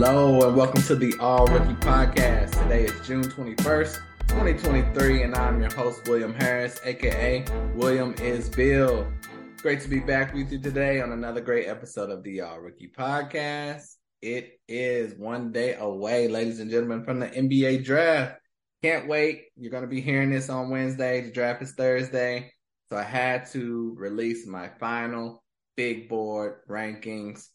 [0.00, 2.52] Hello and welcome to the All Rookie Podcast.
[2.62, 7.44] Today is June 21st, 2023, and I'm your host, William Harris, aka
[7.74, 9.10] William is Bill.
[9.60, 12.92] Great to be back with you today on another great episode of the All Rookie
[12.96, 13.96] Podcast.
[14.22, 18.40] It is one day away, ladies and gentlemen, from the NBA draft.
[18.84, 19.46] Can't wait.
[19.56, 21.22] You're going to be hearing this on Wednesday.
[21.22, 22.52] The draft is Thursday.
[22.88, 25.42] So I had to release my final
[25.76, 27.48] big board rankings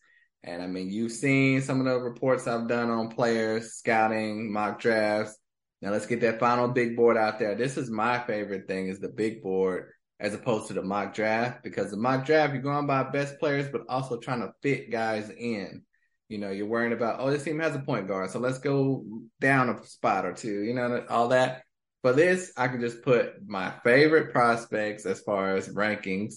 [0.44, 4.80] and I mean, you've seen some of the reports I've done on players, scouting, mock
[4.80, 5.38] drafts.
[5.82, 7.56] Now let's get that final big board out there.
[7.56, 11.64] This is my favorite thing is the big board as opposed to the mock draft
[11.64, 15.30] because the mock draft, you're going by best players, but also trying to fit guys
[15.30, 15.84] in.
[16.30, 18.30] You know, you're worrying about, oh, this team has a point guard.
[18.32, 19.05] So let's go
[19.40, 21.64] down a spot or two, you know, all that.
[22.02, 26.35] For this, I can just put my favorite prospects as far as rankings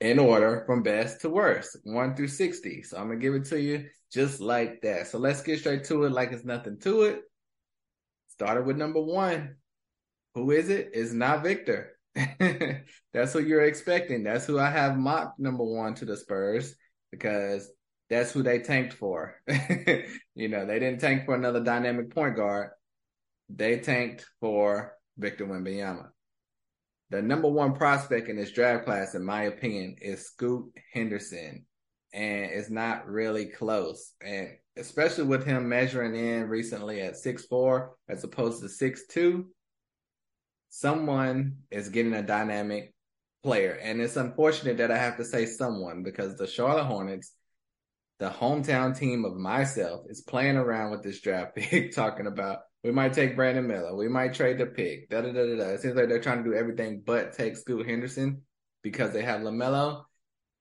[0.00, 2.82] in order from best to worst, one through 60.
[2.82, 5.06] So I'm going to give it to you just like that.
[5.08, 7.22] So let's get straight to it like it's nothing to it.
[8.28, 9.56] Started with number one.
[10.34, 10.90] Who is it?
[10.94, 11.98] It's not Victor.
[12.14, 14.24] that's who you're expecting.
[14.24, 16.74] That's who I have mocked number one to the Spurs
[17.10, 17.70] because
[18.08, 19.36] that's who they tanked for.
[20.34, 22.70] you know, they didn't tank for another dynamic point guard.
[23.50, 26.08] They tanked for Victor Wembanyama
[27.10, 31.66] the number one prospect in this draft class, in my opinion, is Scoot Henderson.
[32.12, 34.12] And it's not really close.
[34.24, 39.48] And especially with him measuring in recently at six four as opposed to six two,
[40.70, 42.94] someone is getting a dynamic
[43.42, 43.72] player.
[43.72, 47.32] And it's unfortunate that I have to say someone because the Charlotte Hornets,
[48.18, 52.90] the hometown team of myself, is playing around with this draft pick, talking about we
[52.90, 53.94] might take Brandon Miller.
[53.94, 55.10] We might trade the pick.
[55.10, 55.68] Da da da da da.
[55.70, 58.42] It seems like they're trying to do everything but take Scoot Henderson
[58.82, 60.04] because they have LaMelo.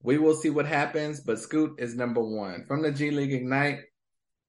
[0.01, 2.65] We will see what happens, but Scoot is number one.
[2.67, 3.79] From the G League Ignite,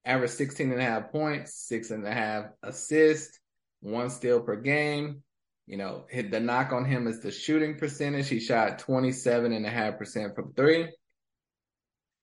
[0.05, 3.39] average 16 and a half points, six and a half assists,
[3.81, 5.23] one steal per game.
[5.67, 8.27] You know, hit the knock on him is the shooting percentage.
[8.27, 10.89] He shot 27 and a half percent from three.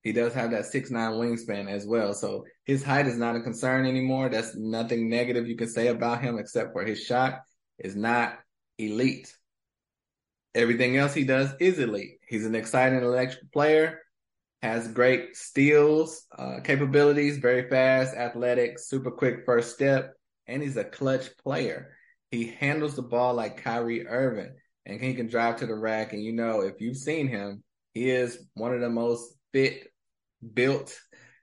[0.03, 2.14] He does have that six nine wingspan as well.
[2.14, 4.28] So his height is not a concern anymore.
[4.28, 7.41] That's nothing negative you can say about him except for his shot
[7.78, 8.38] is not
[8.78, 9.34] elite.
[10.54, 12.19] Everything else he does is elite.
[12.26, 14.00] He's an exciting electric player,
[14.62, 20.14] has great steals, uh, capabilities, very fast, athletic, super quick first step,
[20.47, 21.94] and he's a clutch player.
[22.31, 24.54] He handles the ball like Kyrie Irving,
[24.87, 26.12] and he can drive to the rack.
[26.12, 27.62] And you know, if you've seen him,
[27.94, 29.88] he is one of the most fit
[30.54, 30.98] built,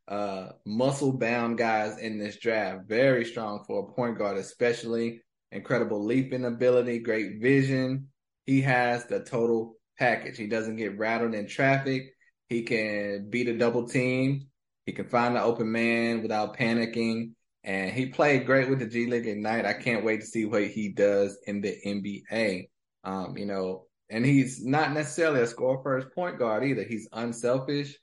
[0.07, 2.87] uh, muscle bound guys in this draft.
[2.87, 5.21] Very strong for a point guard, especially
[5.51, 8.07] incredible leaping ability, great vision.
[8.45, 10.37] He has the total package.
[10.37, 12.13] He doesn't get rattled in traffic.
[12.49, 14.47] He can beat a double team.
[14.85, 17.31] He can find the open man without panicking.
[17.63, 19.65] And he played great with the G League Ignite.
[19.65, 22.69] I can't wait to see what he does in the NBA.
[23.03, 26.83] Um, you know, and he's not necessarily a score first point guard either.
[26.83, 27.97] He's unselfish.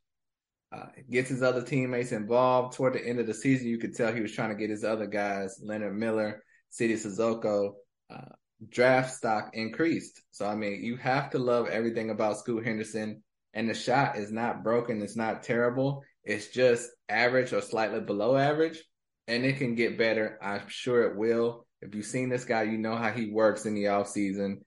[0.75, 2.75] Uh, gets his other teammates involved.
[2.75, 4.85] Toward the end of the season, you could tell he was trying to get his
[4.85, 7.75] other guys, Leonard Miller, Sidy Cissoko,
[8.11, 8.33] uh,
[8.71, 10.23] draft stock increased.
[10.31, 13.23] So, I mean, you have to love everything about Scoot Henderson.
[13.55, 15.03] And the shot is not broken.
[15.03, 16.05] It's not terrible.
[16.25, 18.83] It's just average or slightly below average.
[19.29, 20.39] And it can get better.
[20.43, 21.67] I'm sure it will.
[21.83, 24.63] If you've seen this guy, you know how he works in the off season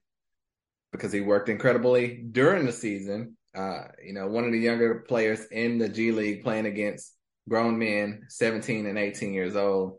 [0.96, 5.46] because he worked incredibly during the season uh, you know, one of the younger players
[5.46, 7.14] in the G League playing against
[7.48, 9.98] grown men, 17 and 18 years old,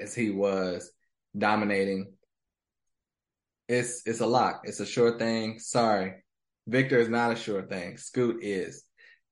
[0.00, 0.90] as he was
[1.36, 2.12] dominating.
[3.68, 4.62] It's it's a lock.
[4.64, 5.60] It's a sure thing.
[5.60, 6.14] Sorry,
[6.66, 7.96] Victor is not a sure thing.
[7.98, 8.82] Scoot is.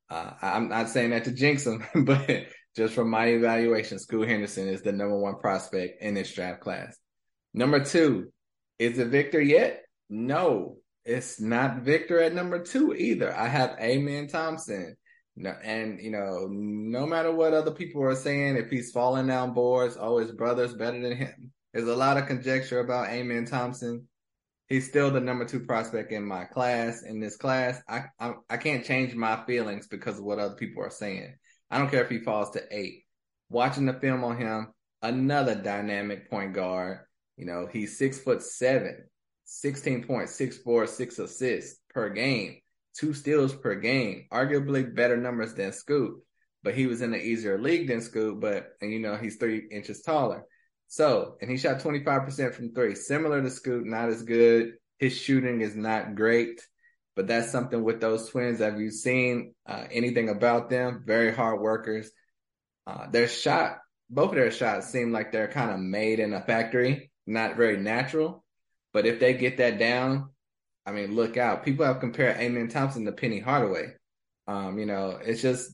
[0.08, 2.46] Uh, I'm not saying that to jinx him, but
[2.76, 6.96] just from my evaluation, Scoot Henderson is the number one prospect in this draft class.
[7.52, 8.32] Number two,
[8.78, 9.82] is it Victor yet?
[10.08, 13.34] No, it's not Victor at number two either.
[13.34, 14.96] I have Amen Thompson.
[15.36, 19.54] No, and you know, no matter what other people are saying, if he's falling down
[19.54, 21.52] boards, oh, his brother's better than him.
[21.72, 24.08] There's a lot of conjecture about Amen Thompson.
[24.68, 27.02] He's still the number two prospect in my class.
[27.02, 30.82] In this class, I, I I can't change my feelings because of what other people
[30.82, 31.36] are saying.
[31.70, 33.04] I don't care if he falls to eight.
[33.48, 34.72] Watching the film on him,
[35.02, 36.98] another dynamic point guard.
[37.36, 39.04] You know, he's six foot seven.
[39.50, 42.58] 16 points, six four, six assists per game,
[42.94, 46.20] two steals per game, arguably better numbers than Scoot,
[46.62, 49.66] but he was in an easier league than Scoot, but, and you know, he's three
[49.70, 50.44] inches taller.
[50.88, 54.74] So, and he shot 25% from three, similar to Scoot, not as good.
[54.98, 56.60] His shooting is not great,
[57.16, 58.60] but that's something with those twins.
[58.60, 61.04] Have you seen uh, anything about them?
[61.06, 62.10] Very hard workers.
[62.86, 63.78] Uh, their shot,
[64.10, 67.78] both of their shots seem like they're kind of made in a factory, not very
[67.78, 68.44] natural.
[68.98, 70.30] But if they get that down,
[70.84, 71.64] I mean, look out.
[71.64, 73.92] People have compared Amen Thompson to Penny Hardaway.
[74.48, 75.70] Um, you know, it's just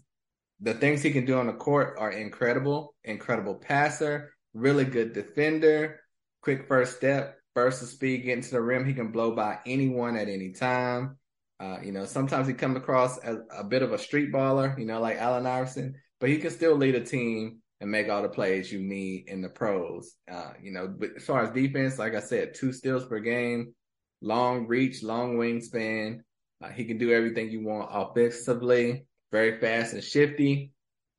[0.61, 2.95] the things he can do on the court are incredible.
[3.03, 6.01] Incredible passer, really good defender,
[6.43, 8.85] quick first step, burst of speed, getting to the rim.
[8.85, 11.17] He can blow by anyone at any time.
[11.59, 14.85] Uh, you know, sometimes he comes across as a bit of a street baller, you
[14.85, 18.29] know, like Allen Iverson, but he can still lead a team and make all the
[18.31, 20.15] plays you need in the pros.
[20.31, 23.75] Uh, you know, but as far as defense, like I said, two steals per game,
[24.23, 26.21] long reach, long wingspan.
[26.63, 30.73] Uh, he can do everything you want offensively, very fast and shifty.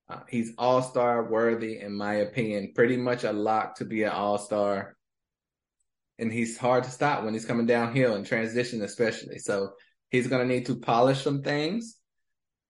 [0.10, 4.10] Uh, he's all star worthy, in my opinion, pretty much a lock to be an
[4.10, 4.98] all star.
[6.18, 9.38] And he's hard to stop when he's coming downhill and transition, especially.
[9.38, 9.74] So
[10.10, 11.98] he's going to need to polish some things,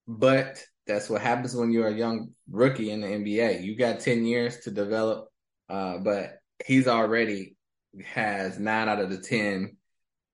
[0.05, 3.63] but that's what happens when you're a young rookie in the NBA.
[3.63, 5.29] You got 10 years to develop,
[5.69, 7.55] uh, but he's already
[8.03, 9.77] has nine out of the 10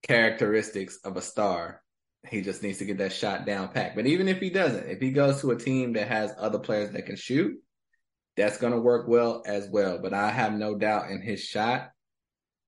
[0.03, 1.81] characteristics of a star.
[2.27, 3.95] He just needs to get that shot down pack.
[3.95, 6.91] But even if he doesn't, if he goes to a team that has other players
[6.91, 7.55] that can shoot,
[8.37, 9.99] that's going to work well as well.
[9.99, 11.89] But I have no doubt in his shot.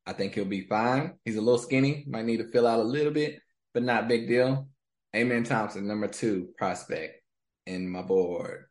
[0.05, 1.13] I think he'll be fine.
[1.23, 3.39] He's a little skinny, might need to fill out a little bit,
[3.73, 4.67] but not big deal.
[5.15, 7.22] Amen Thompson, number two prospect
[7.65, 8.65] in my board.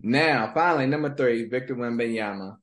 [0.00, 2.56] Now, finally, number three, Victor Wembanyama.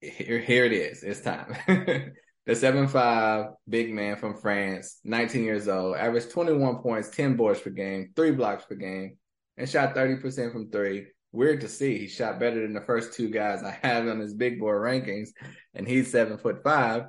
[0.00, 1.02] Here, here it is.
[1.02, 1.54] It's time.
[2.46, 7.60] the seven five big man from France, 19 years old, averaged 21 points, 10 boards
[7.60, 9.16] per game, three blocks per game,
[9.56, 11.06] and shot 30% from three.
[11.30, 11.98] Weird to see.
[11.98, 15.30] He shot better than the first two guys I have on his big board rankings,
[15.72, 17.04] and he's seven foot five.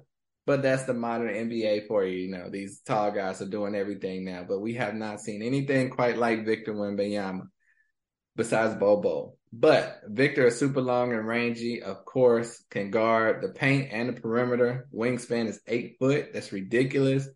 [0.46, 2.20] But that's the modern NBA for you.
[2.20, 5.90] You know, these tall guys are doing everything now, but we have not seen anything
[5.90, 7.48] quite like Victor Wembanyama
[8.36, 9.38] besides Bol Bol.
[9.52, 14.20] But Victor is super long and rangy, of course, can guard the paint and the
[14.20, 14.88] perimeter.
[14.94, 16.34] Wingspan is eight foot.
[16.34, 17.28] That's ridiculous.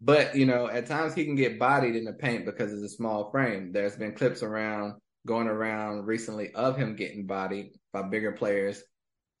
[0.00, 2.88] But, you know, at times he can get bodied in the paint because of the
[2.88, 3.70] small frame.
[3.72, 4.94] There's been clips around
[5.26, 8.82] going around recently of him getting bodied by bigger players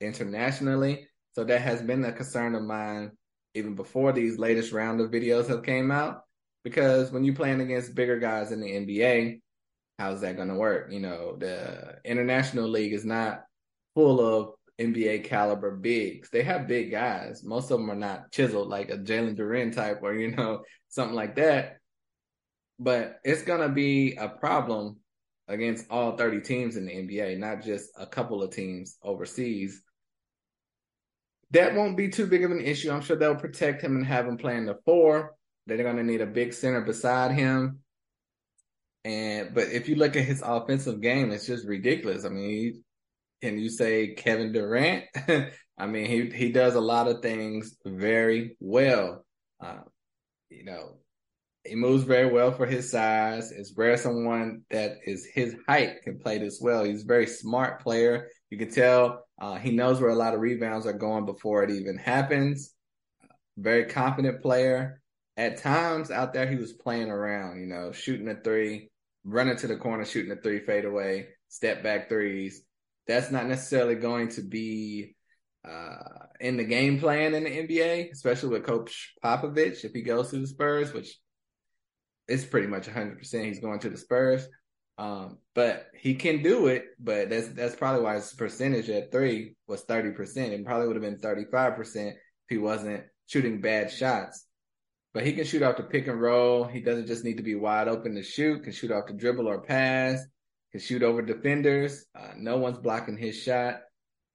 [0.00, 1.08] internationally.
[1.32, 3.10] So that has been a concern of mine
[3.54, 6.22] even before these latest round of videos have came out.
[6.62, 9.40] Because when you're playing against bigger guys in the NBA,
[9.98, 10.90] how's that going to work?
[10.90, 13.44] You know, the international league is not
[13.94, 16.30] full of NBA caliber bigs.
[16.30, 17.44] They have big guys.
[17.44, 21.14] Most of them are not chiseled like a Jalen Duren type or, you know, something
[21.14, 21.78] like that.
[22.78, 24.96] But it's going to be a problem
[25.46, 29.80] against all 30 teams in the NBA, not just a couple of teams overseas.
[31.50, 32.90] That won't be too big of an issue.
[32.90, 35.36] I'm sure they'll protect him and have him playing the four.
[35.66, 37.83] They're going to need a big center beside him.
[39.04, 42.24] And but if you look at his offensive game, it's just ridiculous.
[42.24, 42.82] I mean,
[43.42, 45.04] can you say Kevin Durant?
[45.78, 49.24] I mean, he he does a lot of things very well.
[49.60, 49.80] Uh,
[50.48, 50.96] you know,
[51.64, 53.50] he moves very well for his size.
[53.50, 56.84] It's rare someone that is his height can play this well.
[56.84, 58.28] He's a very smart player.
[58.50, 61.70] You can tell uh, he knows where a lot of rebounds are going before it
[61.70, 62.72] even happens.
[63.56, 65.00] Very confident player.
[65.36, 68.90] At times out there, he was playing around, you know, shooting a three,
[69.24, 72.62] running to the corner, shooting a three fade away, step back threes.
[73.06, 75.16] That's not necessarily going to be
[75.68, 80.30] uh, in the game plan in the NBA, especially with Coach Popovich if he goes
[80.30, 81.18] to the Spurs, which
[82.28, 84.46] is pretty much 100% he's going to the Spurs.
[84.96, 89.56] Um, but he can do it, but that's that's probably why his percentage at three
[89.66, 90.36] was 30%.
[90.36, 92.16] It probably would have been 35% if
[92.48, 94.46] he wasn't shooting bad shots
[95.14, 96.64] but he can shoot off the pick and roll.
[96.64, 98.64] He doesn't just need to be wide open to shoot.
[98.64, 100.20] Can shoot off the dribble or pass.
[100.72, 102.04] Can shoot over defenders.
[102.18, 103.76] Uh, no one's blocking his shot.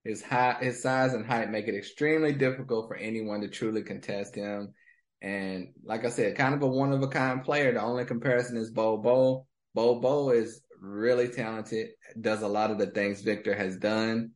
[0.05, 4.35] His height, his size and height make it extremely difficult for anyone to truly contest
[4.35, 4.73] him.
[5.21, 7.73] And like I said, kind of a one of a kind player.
[7.73, 9.47] The only comparison is Bol Bol.
[9.75, 11.89] Bol Bol is really talented.
[12.19, 14.31] Does a lot of the things Victor has done.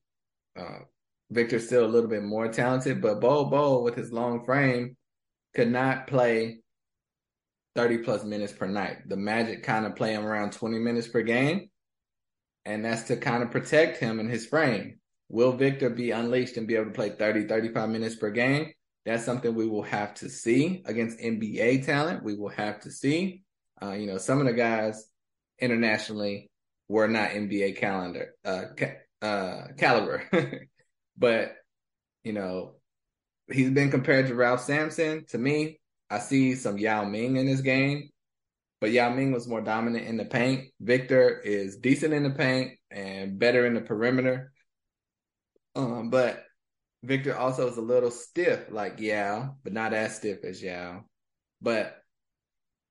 [0.60, 0.80] Uh,
[1.32, 4.98] Victor's still a little bit more talented, but Bol Bol with his long frame
[5.54, 6.60] could not play
[7.76, 9.08] 30 plus minutes per night.
[9.08, 11.70] The Magic kind of play him around 20 minutes per game.
[12.66, 15.00] And that's to kind of protect him and his frame.
[15.30, 18.72] Will Victor be unleashed and be able to play 30, 35 minutes per game?
[19.06, 22.24] That's something we will have to see against NBA talent.
[22.24, 23.44] We will have to see.
[23.82, 25.06] Uh, you know, some of the guys
[25.60, 26.50] internationally
[26.88, 30.24] were not NBA calendar, uh, ca- uh, caliber,
[31.18, 31.56] but
[32.24, 32.76] you know,
[33.54, 35.26] he's been compared to Ralph Sampson.
[35.30, 35.80] To me,
[36.10, 38.10] I see some Yao Ming in this game,
[38.82, 40.66] but Yao Ming was more dominant in the paint.
[40.80, 44.52] Victor is decent in the paint and better in the perimeter.
[45.76, 46.44] Um, but
[47.04, 51.04] Victor also is a little stiff like Yao, but not as stiff as Yao.
[51.62, 51.98] But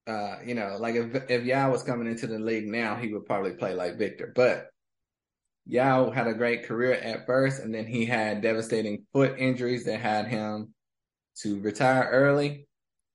[0.06, 3.26] uh, you know, like if if Yao was coming into the league now, he would
[3.26, 4.32] probably play like Victor.
[4.34, 4.71] But
[5.66, 10.00] Yao had a great career at first, and then he had devastating foot injuries that
[10.00, 10.74] had him
[11.36, 12.66] to retire early.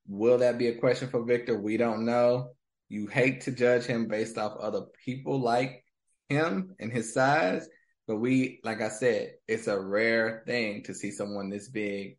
[0.06, 1.58] Will that be a question for Victor?
[1.58, 2.52] We don't know.
[2.88, 5.84] You hate to judge him based off other people like
[6.28, 7.68] him and his size,
[8.06, 12.16] but we, like I said, it's a rare thing to see someone this big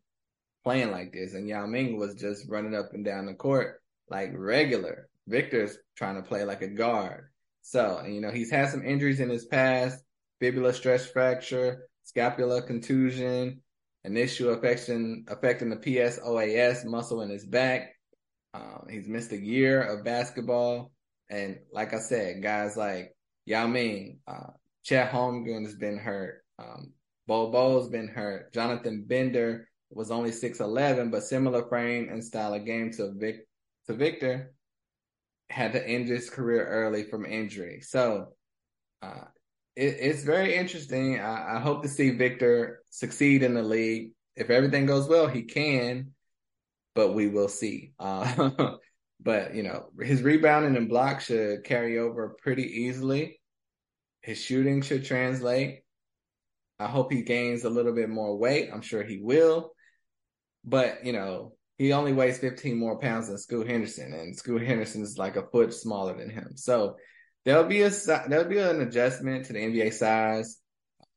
[0.62, 1.34] playing like this.
[1.34, 5.08] And Yao Ming was just running up and down the court like regular.
[5.26, 7.30] Victor's trying to play like a guard.
[7.62, 10.02] So, you know, he's had some injuries in his past,
[10.40, 13.60] fibula stress fracture, scapula contusion,
[14.04, 17.94] an issue affecting affecting the PSOAS muscle in his back.
[18.54, 20.90] Um, he's missed a year of basketball,
[21.28, 23.14] and like I said, guys like
[23.46, 24.50] Yao Ming, uh,
[24.82, 26.42] Chet Holmgren has been hurt.
[26.58, 26.92] Um,
[27.26, 28.52] Bol Bol's been hurt.
[28.52, 33.46] Jonathan Bender was only six eleven, but similar frame and style of game to Vic
[33.86, 34.52] to Victor.
[35.48, 37.80] Had to end his career early from injury.
[37.82, 38.34] So
[39.02, 39.24] uh,
[39.76, 41.20] it, it's very interesting.
[41.20, 44.12] I, I hope to see Victor succeed in the league.
[44.36, 46.12] If everything goes well, he can,
[46.94, 47.92] but we will see.
[48.00, 48.76] Uh,
[49.22, 53.38] but you know, his rebounding and block should carry over pretty easily.
[54.22, 55.82] His shooting should translate.
[56.78, 58.70] I hope he gains a little bit more weight.
[58.72, 59.72] I'm sure he will.
[60.64, 65.02] But, you know, he only weighs 15 more pounds than Scoot Henderson, and Scoot Henderson
[65.02, 66.52] is like a foot smaller than him.
[66.56, 66.96] So
[67.44, 67.90] there'll be a
[68.28, 70.58] there'll be an adjustment to the NBA size.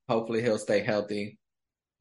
[0.08, 1.38] Hopefully, he'll stay healthy.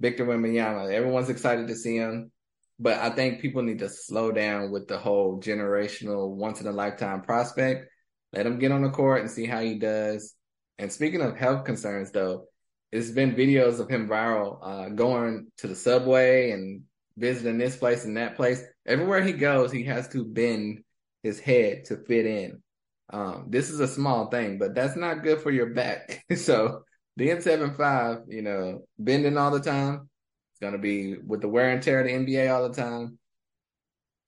[0.01, 2.33] Victor Wembanyama, everyone's excited to see him,
[2.81, 6.73] but I think people need to slow down with the whole generational, once in a
[6.73, 7.89] lifetime prospect.
[8.33, 10.35] Let him get on the court and see how he does.
[10.79, 12.47] And speaking of health concerns, though,
[12.91, 16.83] it's been videos of him viral, uh, going to the subway and
[17.17, 18.63] visiting this place and that place.
[18.87, 20.83] Everywhere he goes, he has to bend
[21.23, 22.63] his head to fit in.
[23.11, 26.25] Um, this is a small thing, but that's not good for your back.
[26.37, 26.83] so
[27.17, 30.09] the N75, you know, bending all the time,
[30.53, 33.19] it's to be with the wear and tear of the NBA all the time.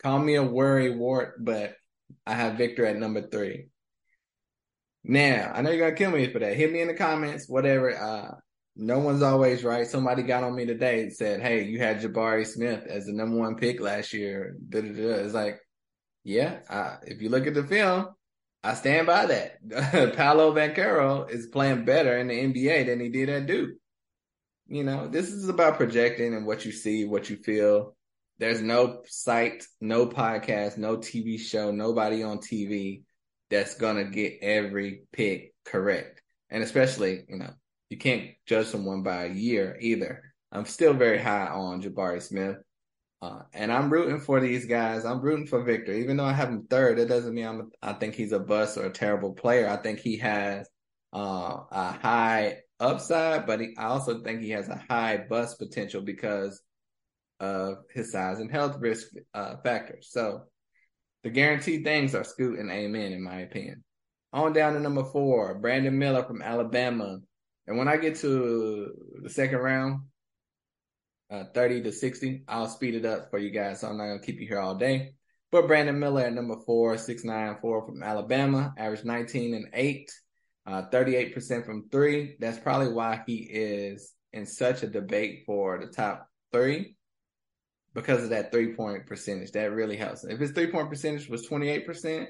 [0.02, 1.76] Call me a worry wart, but
[2.26, 3.68] I have Victor at number three.
[5.02, 6.56] Now, I know you're gonna kill me for that.
[6.56, 7.96] Hit me in the comments, whatever.
[7.96, 8.34] Uh,
[8.76, 9.86] no one's always right.
[9.86, 13.38] Somebody got on me today and said, "Hey, you had Jabari Smith as the number
[13.38, 15.60] one pick last year." It's like,
[16.24, 18.08] yeah, uh, if you look at the film,
[18.64, 20.16] I stand by that.
[20.16, 23.76] Paolo Banchero is playing better in the NBA than he did at Duke.
[24.68, 27.94] You know, this is about projecting and what you see, what you feel.
[28.38, 33.02] There's no site, no podcast, no TV show, nobody on TV
[33.50, 36.22] that's gonna get every pick correct.
[36.48, 37.50] And especially, you know,
[37.90, 40.22] you can't judge someone by a year either.
[40.50, 42.56] I'm still very high on Jabari Smith.
[43.24, 45.06] Uh, and I'm rooting for these guys.
[45.06, 46.98] I'm rooting for Victor, even though I have him third.
[46.98, 47.70] It doesn't mean I'm.
[47.82, 49.66] I think he's a bust or a terrible player.
[49.66, 50.68] I think he has
[51.14, 56.02] uh, a high upside, but he, I also think he has a high bust potential
[56.02, 56.60] because
[57.40, 60.08] of his size and health risk uh, factors.
[60.10, 60.42] So
[61.22, 63.84] the guaranteed things are Scoot and Amen, in my opinion.
[64.34, 67.20] On down to number four, Brandon Miller from Alabama.
[67.66, 70.00] And when I get to the second round,
[71.30, 73.80] uh, 30 to 60, I'll speed it up for you guys.
[73.80, 75.14] So I'm not going to keep you here all day.
[75.50, 80.10] But Brandon Miller at number four, 6'9", 4 from Alabama, average 19 and 8,
[80.66, 82.36] uh, 38% from three.
[82.40, 86.96] That's probably why he is in such a debate for the top three
[87.94, 89.52] because of that three point percentage.
[89.52, 90.24] That really helps.
[90.24, 92.26] If his three point percentage was 28%,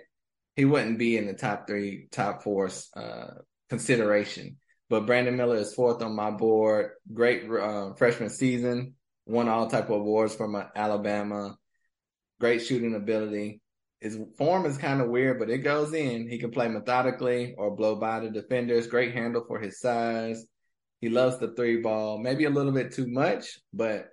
[0.56, 3.28] he wouldn't be in the top three, top four uh,
[3.70, 4.58] consideration.
[4.90, 6.90] But Brandon Miller is fourth on my board.
[7.12, 8.94] Great uh, freshman season.
[9.26, 11.56] Won all type of awards from uh, Alabama.
[12.40, 13.60] Great shooting ability.
[14.00, 16.28] His form is kind of weird, but it goes in.
[16.28, 18.86] He can play methodically or blow by the defenders.
[18.86, 20.44] Great handle for his size.
[21.00, 24.08] He loves the three ball, maybe a little bit too much, but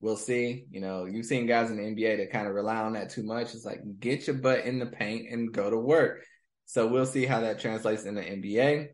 [0.00, 0.64] we'll see.
[0.70, 3.24] You know, you've seen guys in the NBA that kind of rely on that too
[3.24, 3.54] much.
[3.54, 6.24] It's like get your butt in the paint and go to work.
[6.66, 8.88] So we'll see how that translates in the NBA.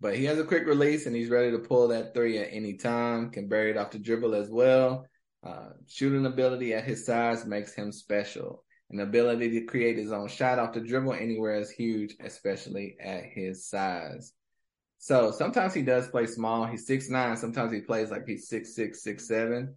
[0.00, 2.74] But he has a quick release and he's ready to pull that three at any
[2.74, 3.30] time.
[3.30, 5.06] Can bury it off the dribble as well.
[5.42, 8.64] Uh, shooting ability at his size makes him special.
[8.90, 13.24] An ability to create his own shot off the dribble anywhere is huge, especially at
[13.24, 14.32] his size.
[14.98, 16.66] So sometimes he does play small.
[16.66, 17.36] He's six nine.
[17.36, 19.76] Sometimes he plays like he's six six six seven.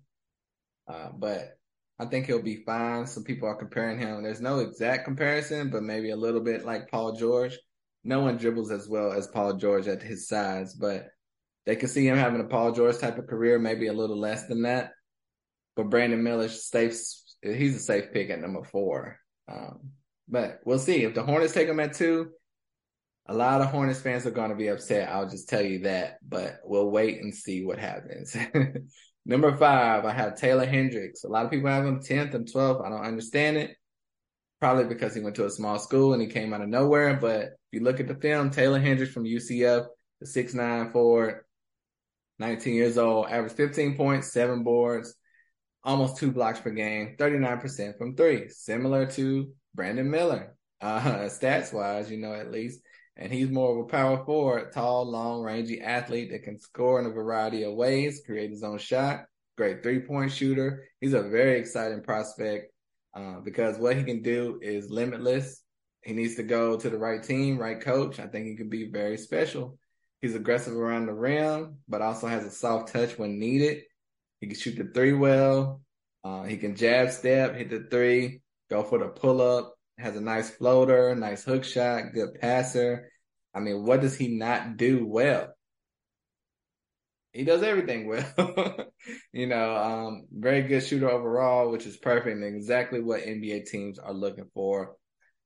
[0.88, 1.58] Uh, but
[2.00, 3.06] I think he'll be fine.
[3.08, 4.24] Some people are comparing him.
[4.24, 7.58] There's no exact comparison, but maybe a little bit like Paul George.
[8.04, 11.08] No one dribbles as well as Paul George at his size, but
[11.66, 14.46] they can see him having a Paul George type of career, maybe a little less
[14.48, 14.92] than that.
[15.76, 16.96] But Brandon Miller safe.
[17.42, 19.18] He's a safe pick at number four.
[19.52, 19.92] Um,
[20.28, 22.32] but we'll see if the Hornets take him at two.
[23.28, 25.10] A lot of Hornets fans are going to be upset.
[25.10, 28.36] I'll just tell you that, but we'll wait and see what happens.
[29.26, 31.24] Number five, I have Taylor Hendricks.
[31.24, 32.86] A lot of people have him 10th and 12th.
[32.86, 33.78] I don't understand it.
[34.60, 37.16] Probably because he went to a small school and he came out of nowhere.
[37.16, 39.86] But you look at the film, Taylor Hendricks from UCF,
[40.22, 41.44] the 6'9 forward,
[42.40, 45.16] 19 years old, averaged 15 points, seven boards,
[45.84, 52.10] almost two blocks per game, 39% from three, similar to Brandon Miller, uh, stats wise,
[52.10, 52.80] you know, at least.
[53.16, 57.06] And he's more of a power forward, tall, long, rangy athlete that can score in
[57.06, 59.26] a variety of ways, create his own shot,
[59.56, 60.86] great three point shooter.
[61.00, 62.72] He's a very exciting prospect
[63.16, 65.63] uh, because what he can do is limitless.
[66.04, 68.20] He needs to go to the right team, right coach.
[68.20, 69.78] I think he could be very special.
[70.22, 73.84] He's aggressive around the rim, but also has a soft touch when needed.
[74.40, 75.82] He can shoot the three well.
[76.24, 80.22] Uh, he can jab step, hit the three, go for the pull up, has a
[80.22, 83.10] nice floater, nice hook shot, good passer.
[83.54, 85.54] I mean, what does he not do well?
[87.34, 88.88] He does everything well.
[89.34, 94.00] you know, um, very good shooter overall, which is perfect and exactly what NBA teams
[94.00, 94.96] are looking for.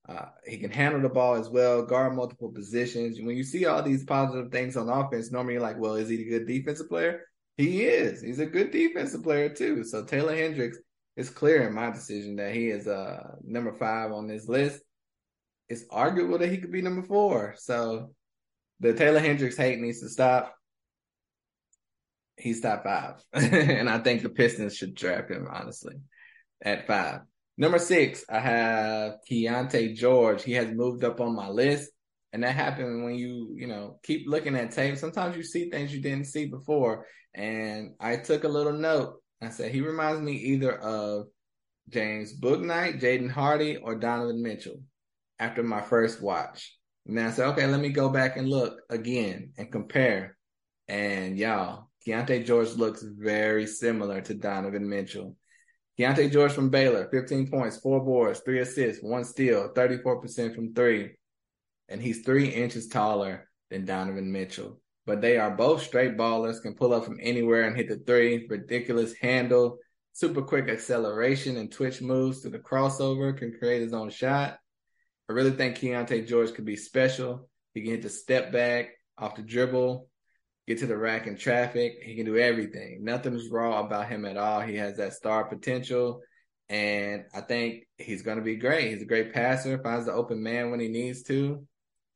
[0.08, 3.20] Uh, he can handle the ball as well, guard multiple positions.
[3.20, 6.22] When you see all these positive things on offense, normally you're like, well, is he
[6.22, 7.26] a good defensive player?
[7.58, 8.22] He is.
[8.22, 9.84] He's a good defensive player too.
[9.84, 10.78] So Taylor Hendricks
[11.18, 14.82] is clear in my decision that he is uh number five on this list.
[15.68, 17.56] It's arguable that he could be number four.
[17.58, 18.12] So
[18.80, 20.54] the Taylor Hendricks hate needs to stop.
[22.38, 23.16] He's top five.
[23.34, 25.96] and I think the Pistons should draft him, honestly,
[26.62, 27.22] at five.
[27.58, 30.44] Number six, I have Keyonte George.
[30.44, 31.92] He has moved up on my list.
[32.34, 34.98] And that happened when you, you know, keep looking at tape.
[34.98, 37.06] Sometimes you see things you didn't see before.
[37.34, 41.28] And I took a little note I said he reminds me either of
[41.90, 44.82] James Bouknight, Jaden Hardy, or Donovan Mitchell
[45.40, 46.76] after my first watch.
[47.06, 50.38] And I said, okay, let me go back and look again and compare.
[50.88, 55.36] And y'all, Keyonte George looks very similar to Donovan Mitchell.
[55.98, 61.12] Keyonte George from Baylor, 15 points, four boards, three assists, one steal, 34% from three.
[61.90, 66.76] And he's three inches taller than Donovan Mitchell but they are both straight ballers, can
[66.76, 68.46] pull up from anywhere and hit the three.
[68.48, 69.80] Ridiculous handle,
[70.12, 74.60] super quick acceleration and twitch moves to the crossover, can create his own shot.
[75.30, 77.50] I really think Keyonte George could be special.
[77.74, 80.10] He can hit the step back off the dribble,
[80.68, 82.00] get to the rack in traffic.
[82.04, 83.00] He can do everything.
[83.02, 84.62] Nothing is raw about him at all.
[84.62, 86.22] He has that star potential.
[86.70, 88.92] And I think he's going to be great.
[88.92, 91.66] He's a great passer, finds the open man when he needs to.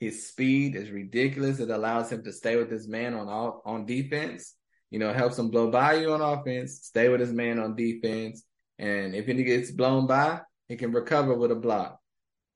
[0.02, 1.60] His speed is ridiculous.
[1.60, 4.56] It allows him to stay with his man on all, on defense.
[4.90, 8.44] You know, helps him blow by you on offense, stay with his man on defense.
[8.78, 11.98] And if he gets blown by, he can recover with a block.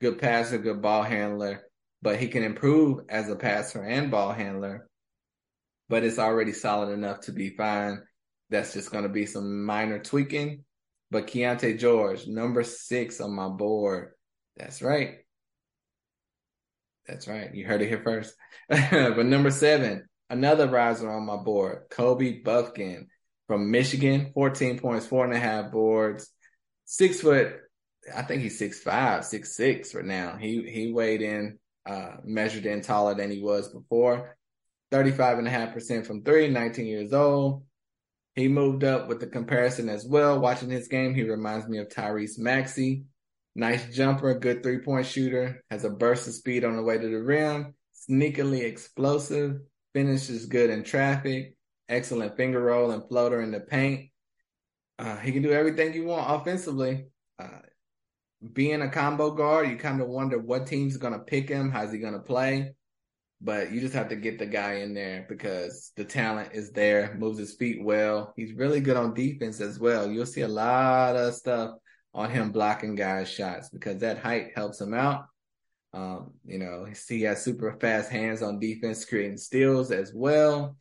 [0.01, 1.63] Good passer, good ball handler,
[2.01, 4.89] but he can improve as a passer and ball handler.
[5.87, 8.01] But it's already solid enough to be fine.
[8.49, 10.63] That's just going to be some minor tweaking.
[11.11, 14.11] But Keyonte George, number six on my board.
[14.57, 15.17] That's right.
[17.07, 17.53] That's right.
[17.53, 18.33] You heard it here first.
[18.69, 23.07] but number seven, another riser on my board, Kobe Bufkin
[23.47, 26.29] from Michigan, 14 points, four and a half boards,
[26.85, 27.57] six foot.
[28.15, 30.37] I think he's six five, six six right now.
[30.37, 34.37] He he weighed in, uh, measured in taller than he was before.
[34.95, 37.65] 35 and a half percent from three, 19 years old.
[38.33, 40.39] He moved up with the comparison as well.
[40.39, 43.03] Watching his game, he reminds me of Tyrese Maxey.
[43.55, 47.09] Nice jumper, good three point shooter, has a burst of speed on the way to
[47.09, 47.73] the rim,
[48.09, 49.59] sneakily explosive,
[49.93, 51.57] finishes good in traffic,
[51.89, 54.11] excellent finger roll and floater in the paint.
[54.97, 57.07] Uh, he can do everything you want offensively.
[57.37, 57.59] Uh,
[58.53, 61.69] being a combo guard, you kind of wonder what team's going to pick him.
[61.69, 62.75] How's he going to play?
[63.41, 67.15] But you just have to get the guy in there because the talent is there,
[67.17, 68.33] moves his feet well.
[68.35, 70.09] He's really good on defense as well.
[70.09, 71.75] You'll see a lot of stuff
[72.13, 75.25] on him blocking guys' shots because that height helps him out.
[75.93, 80.77] Um, you know, he has super fast hands on defense, creating steals as well.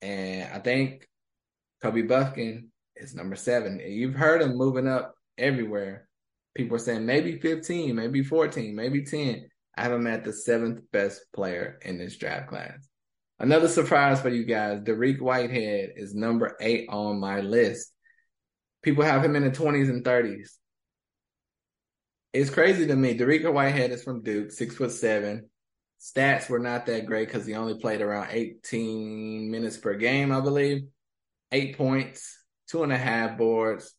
[0.00, 1.06] And I think
[1.82, 3.80] Kobe Bufkin is number seven.
[3.80, 6.08] You've heard him moving up everywhere.
[6.54, 9.48] People are saying maybe 15, maybe 14, maybe 10.
[9.78, 12.88] I have him at the seventh best player in this draft class.
[13.38, 17.92] Another surprise for you guys, Dariq Whitehead is number eight on my list.
[18.82, 20.48] People have him in the 20s and 30s.
[22.32, 23.16] It's crazy to me.
[23.16, 25.48] Dariq Whitehead is from Duke, six foot seven.
[26.00, 30.40] Stats were not that great because he only played around 18 minutes per game, I
[30.40, 30.88] believe.
[31.52, 32.36] Eight points,
[32.68, 33.94] two and a half boards,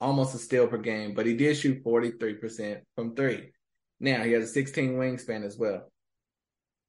[0.00, 3.53] almost a steal per game, but he did shoot 43% from three.
[4.04, 5.90] Now he has a 16 wingspan as well.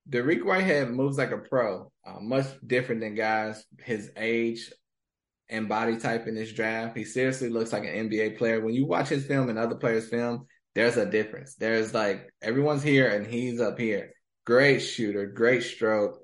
[0.10, 4.70] Dariq Whitehead moves like a pro, uh, much different than guys his age
[5.48, 6.98] and body type in this draft.
[6.98, 8.60] He seriously looks like an NBA player.
[8.60, 11.56] When you watch his film and other players' film, there's a difference.
[11.56, 14.12] There's like everyone's here and he's up here.
[14.46, 16.20] Great shooter, great stroke.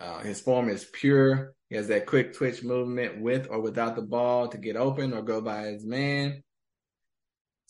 [0.00, 1.54] Uh, his form is pure.
[1.70, 5.22] He has that quick twitch movement with or without the ball to get open or
[5.22, 6.42] go by his man.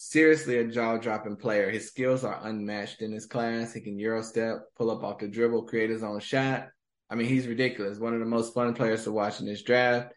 [0.04, 1.70] Seriously, a jaw dropping player.
[1.70, 3.72] His skills are unmatched in his class.
[3.72, 6.70] He can euro step, pull up off the dribble, create his own shot.
[7.08, 8.00] I mean, he's ridiculous.
[8.00, 10.12] One of the most fun players to watch in this draft.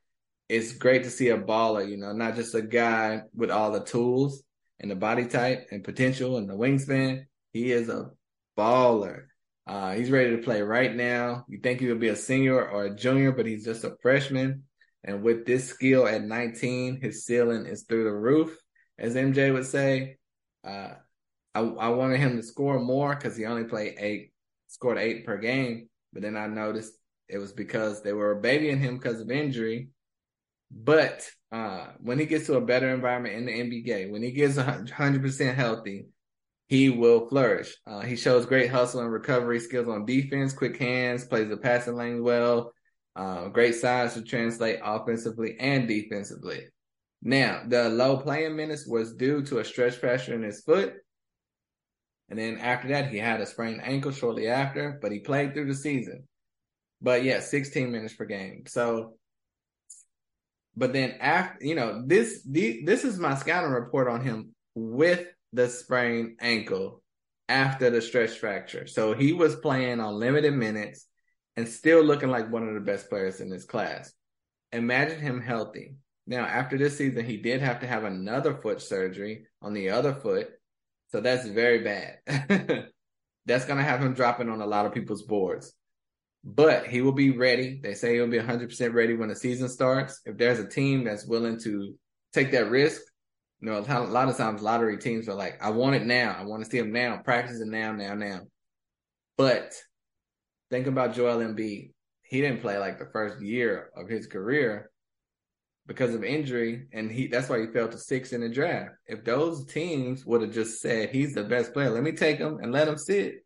[0.50, 3.84] It's great to see a baller, you know, not just a guy with all the
[3.84, 4.42] tools
[4.80, 7.28] and the body type and potential and the wingspan.
[7.54, 8.10] He is a
[8.58, 9.26] baller.
[9.68, 11.46] Uh, he's ready to play right now.
[11.48, 14.64] You think he would be a senior or a junior, but he's just a freshman.
[15.04, 18.58] And with this skill at 19, his ceiling is through the roof,
[18.98, 20.18] as MJ would say.
[20.64, 20.94] Uh,
[21.54, 24.32] I, I wanted him to score more because he only played eight,
[24.68, 25.90] scored eight per game.
[26.12, 26.94] But then I noticed
[27.30, 29.90] it was because they were babying him because of injury.
[30.72, 34.58] But uh, when he gets to a better environment in the NBA, when he gets
[34.58, 36.08] 100% healthy,
[36.68, 37.76] he will flourish.
[37.86, 41.96] Uh, he shows great hustle and recovery skills on defense, quick hands, plays the passing
[41.96, 42.74] lane well,
[43.16, 46.66] uh, great size to translate offensively and defensively.
[47.28, 50.94] Now, the low playing minutes was due to a stretch fracture in his foot.
[52.30, 55.66] And then after that, he had a sprained ankle shortly after, but he played through
[55.66, 56.28] the season.
[57.02, 58.66] But yeah, 16 minutes per game.
[58.68, 59.18] So,
[60.78, 65.26] but then after, you know, this, the, this is my scouting report on him with
[65.52, 67.02] the sprained ankle
[67.50, 68.86] after the stretch fracture.
[68.86, 71.08] So he was playing on limited minutes
[71.58, 74.14] and still looking like one of the best players in his class.
[74.72, 75.96] Imagine him healthy.
[76.28, 80.14] Now, after this season, he did have to have another foot surgery on the other
[80.14, 80.50] foot.
[81.10, 82.18] So that's very bad.
[83.46, 85.74] that's going to have him dropping on a lot of people's boards.
[86.44, 87.80] But he will be ready.
[87.82, 90.22] They say he'll be 100% ready when the season starts.
[90.26, 91.96] If there's a team that's willing to
[92.34, 93.02] take that risk,
[93.62, 96.36] you know, a lot of times lottery teams are like, I want it now.
[96.38, 98.42] I want to see him now, practicing now, now, now.
[99.38, 99.74] But
[100.70, 101.92] think about Joel Embiid.
[102.24, 104.92] He didn't play like the first year of his career
[105.88, 108.92] because of injury, and he that's why he fell to six in the draft.
[109.08, 112.60] If those teams would have just said he's the best player, let me take him
[112.62, 113.46] and let him sit,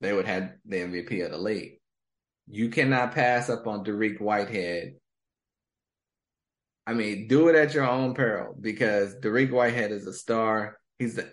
[0.00, 1.78] they would have the MVP of the league.
[2.48, 4.94] You cannot pass up on Dariq Whitehead
[6.86, 10.78] I mean, do it at your own peril because Dariq Whitehead is a star.
[10.98, 11.32] He's the,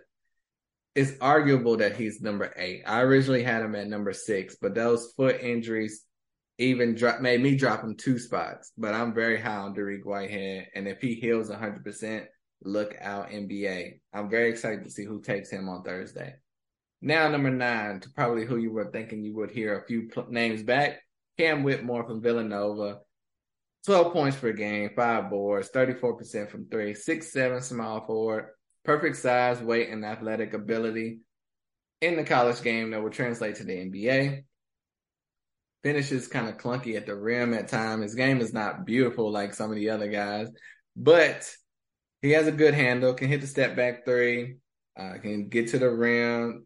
[0.94, 2.84] it's arguable that he's number eight.
[2.86, 6.04] I originally had him at number six, but those foot injuries
[6.60, 8.72] even made me drop him two spots.
[8.78, 12.26] But I'm very high on Dariq Whitehead, and if he heals 100, percent
[12.64, 14.00] look out NBA.
[14.14, 16.36] I'm very excited to see who takes him on Thursday.
[17.02, 20.28] Now, number nine, to probably who you were thinking you would hear a few pl-
[20.30, 21.00] names back.
[21.38, 23.00] Cam Whitmore from Villanova.
[23.86, 28.50] 12 points per game, five boards, 34% from three, six seven small forward,
[28.84, 31.20] perfect size, weight, and athletic ability
[32.02, 34.44] in the college game that will translate to the NBA.
[35.84, 38.04] Finishes kind of clunky at the rim at times.
[38.04, 40.50] His game is not beautiful like some of the other guys,
[40.96, 41.50] but
[42.22, 44.58] he has a good handle, can hit the step back three,
[44.98, 46.66] uh, can get to the rim.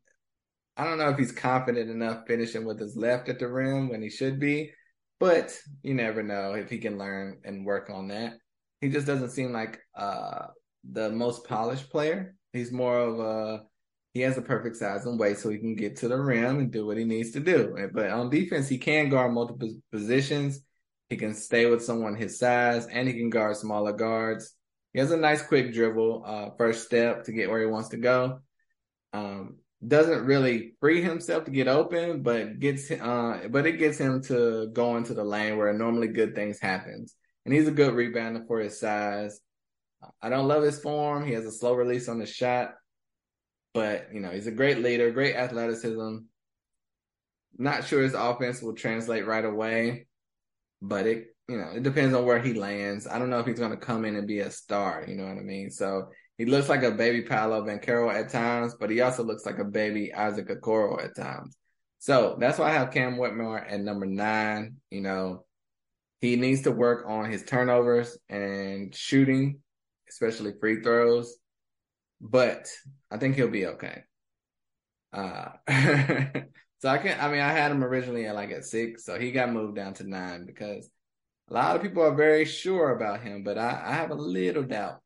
[0.75, 4.01] I don't know if he's confident enough finishing with his left at the rim when
[4.01, 4.71] he should be,
[5.19, 8.33] but you never know if he can learn and work on that.
[8.81, 10.47] He just doesn't seem like uh,
[10.91, 12.35] the most polished player.
[12.51, 13.63] He's more of a
[14.13, 16.71] he has a perfect size and weight so he can get to the rim and
[16.71, 17.75] do what he needs to do.
[17.93, 20.61] But on defense, he can guard multiple positions.
[21.09, 24.53] He can stay with someone his size and he can guard smaller guards.
[24.93, 27.97] He has a nice quick dribble, uh, first step to get where he wants to
[27.97, 28.39] go.
[29.11, 34.21] Um, doesn't really free himself to get open, but gets uh, but it gets him
[34.23, 37.15] to go into the lane where normally good things happens.
[37.45, 39.41] And he's a good rebounder for his size.
[40.21, 41.25] I don't love his form.
[41.25, 42.75] He has a slow release on the shot,
[43.73, 46.17] but you know he's a great leader, great athleticism.
[47.57, 50.07] Not sure his offense will translate right away,
[50.81, 53.07] but it you know it depends on where he lands.
[53.07, 55.05] I don't know if he's going to come in and be a star.
[55.07, 55.69] You know what I mean?
[55.69, 59.59] So he looks like a baby Paolo Banchero at times, but he also looks like
[59.59, 61.55] a baby Isaac Okoro at times.
[61.99, 64.77] So that's why I have Cam Whitmore at number nine.
[64.89, 65.45] You know,
[66.21, 69.59] he needs to work on his turnovers and shooting,
[70.09, 71.37] especially free throws.
[72.23, 72.69] But
[73.11, 74.03] I think he'll be okay.
[75.11, 75.49] Uh,
[76.79, 79.31] so I can I mean I had him originally at like at six, so he
[79.31, 80.89] got moved down to nine because
[81.49, 84.63] a lot of people are very sure about him, but I, I have a little
[84.63, 85.01] doubt.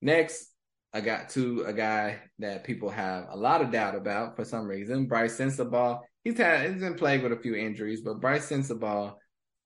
[0.00, 0.50] Next,
[0.94, 4.66] I got to a guy that people have a lot of doubt about for some
[4.66, 5.06] reason.
[5.06, 6.00] Brice Sensabaugh.
[6.24, 9.14] He's had he's been plagued with a few injuries, but Brice Sensabaugh,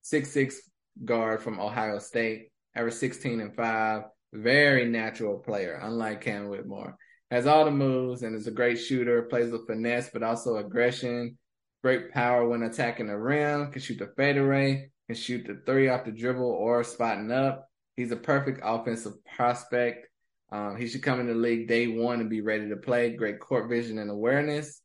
[0.03, 0.61] six six
[1.05, 6.97] guard from Ohio State, average sixteen and five, very natural player, unlike Cam Whitmore.
[7.31, 11.37] Has all the moves and is a great shooter, plays with finesse, but also aggression.
[11.83, 16.05] Great power when attacking the rim, can shoot the fadeaway, can shoot the three off
[16.05, 17.69] the dribble or spotting up.
[17.97, 20.07] He's a perfect offensive prospect.
[20.51, 23.15] Um, he should come in the league day one and be ready to play.
[23.15, 24.81] Great court vision and awareness.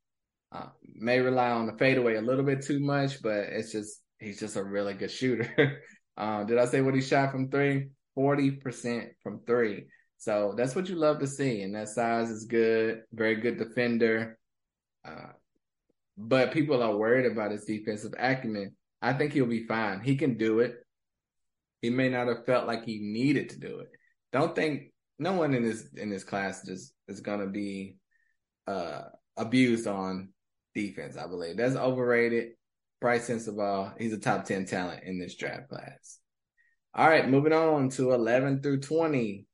[0.51, 4.39] Uh, may rely on the fadeaway a little bit too much, but it's just he's
[4.39, 5.81] just a really good shooter.
[6.17, 7.87] uh, did I say what he shot from three?
[8.15, 9.85] Forty percent from three.
[10.17, 13.01] So that's what you love to see, and that size is good.
[13.11, 14.37] Very good defender.
[15.03, 15.33] Uh,
[16.17, 18.75] but people are worried about his defensive acumen.
[19.01, 19.99] I think he'll be fine.
[19.99, 20.75] He can do it.
[21.81, 23.89] He may not have felt like he needed to do it.
[24.31, 27.97] Don't think no one in this in this class just is gonna be
[28.67, 29.03] uh
[29.35, 30.29] abused on
[30.73, 31.57] defense, I believe.
[31.57, 32.51] That's overrated.
[33.01, 36.19] Brice Sensabaugh, he's a top 10 talent in this draft class.
[36.95, 39.47] All right, moving on to 11 through 20.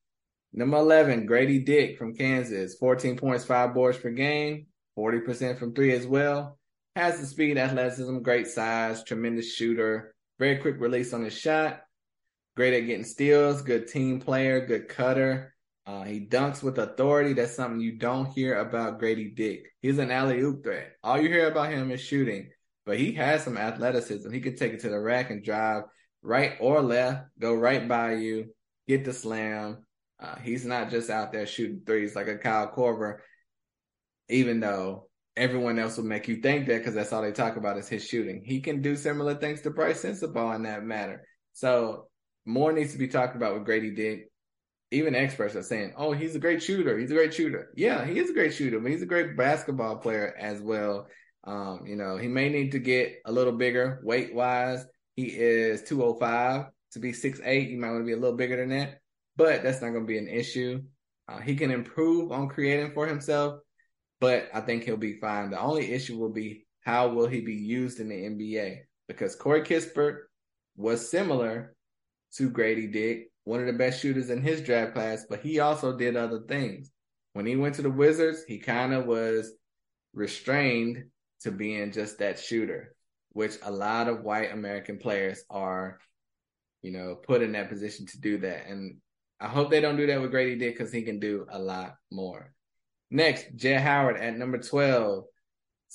[0.52, 5.94] Number 11, Grady Dick from Kansas, 14 points, five boards per game, 40% from three
[5.94, 6.60] as well.
[6.98, 11.80] Has the speed, athleticism, great size, tremendous shooter, very quick release on his shot,
[12.58, 15.56] great at getting steals, good team player, good cutter.
[15.86, 17.32] Uh, he dunks with authority.
[17.32, 19.68] That's something you don't hear about Grady Dick.
[19.82, 20.92] He's an alley oop threat.
[21.06, 22.50] All you hear about him is shooting,
[22.86, 24.30] but he has some athleticism.
[24.30, 25.84] He could take it to the rack and drive
[26.22, 28.54] right or left, go right by you,
[28.88, 29.86] get the slam.
[30.20, 33.20] Uh, he's not just out there shooting threes like a Kyle Korver,
[34.28, 37.78] even though everyone else will make you think that because that's all they talk about
[37.78, 38.44] is his shooting.
[38.44, 41.26] He can do similar things to Brice Sensabaugh in that matter.
[41.54, 42.08] So
[42.46, 44.30] more needs to be talked about with Grady Dick.
[44.92, 46.98] Even experts are saying, "Oh, he's a great shooter.
[46.98, 49.98] He's a great shooter." Yeah, he is a great shooter, but he's a great basketball
[49.98, 51.08] player as well.
[51.44, 54.86] Um, you know, he may need to get a little bigger weight wise.
[55.20, 57.72] He is 205 to be 6'8.
[57.72, 59.00] You might want to be a little bigger than that,
[59.36, 60.82] but that's not going to be an issue.
[61.28, 63.60] Uh, he can improve on creating for himself
[64.20, 65.50] but I think he'll be fine.
[65.50, 68.80] The only issue will be how will he be used in the NBA?
[69.08, 70.24] Because Corey Kispert
[70.76, 71.74] was similar
[72.36, 75.98] to Grady Dick, one of the best shooters in his draft class, but he also
[75.98, 76.92] did other things.
[77.34, 79.52] When he went to the Wizards, he kind of was
[80.14, 81.06] restrained
[81.42, 82.96] to being just that shooter,
[83.32, 86.00] which a lot of white American players are,
[86.82, 88.68] you know, put in that position to do that.
[88.68, 88.98] And
[89.40, 91.96] I hope they don't do that with Grady Dick because he can do a lot
[92.12, 92.54] more.
[93.12, 95.24] Next, Jett Howard at number 12,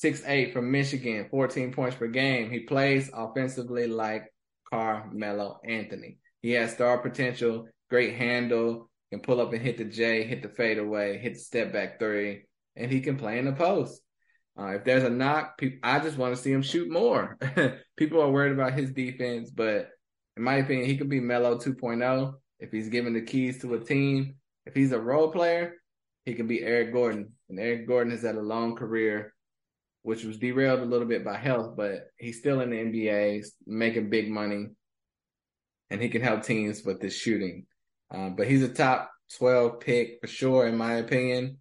[0.03, 2.51] 6'8 from Michigan, 14 points per game.
[2.51, 4.33] He plays offensively like
[4.69, 6.19] Carmelo Anthony.
[6.43, 10.49] He has star potential, great handle, can pull up and hit the J, hit the
[10.49, 12.45] fadeaway, hit the step back three,
[12.75, 14.01] and he can play in the post.
[14.59, 17.37] Uh, if there's a knock, I just want to see him shoot more.
[17.97, 19.91] people are worried about his defense, but
[20.37, 23.81] in my opinion, he could be Melo 2.0 if he's given the keys to a
[23.81, 24.37] team.
[24.67, 25.75] If he's a role player,
[26.25, 27.33] he can be Eric Gordon.
[27.49, 29.35] And Eric Gordon has had a long career,
[30.03, 34.11] which was derailed a little bit by health, but he's still in the NBA, making
[34.11, 34.69] big money,
[35.91, 37.67] and he can help teams with his shooting.
[38.11, 41.59] Uh, but he's a top 12 pick for sure, in my opinion.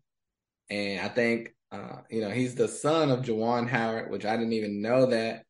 [0.70, 4.54] And I think, uh, you know, he's the son of Juwan Howard, which I didn't
[4.54, 5.44] even know that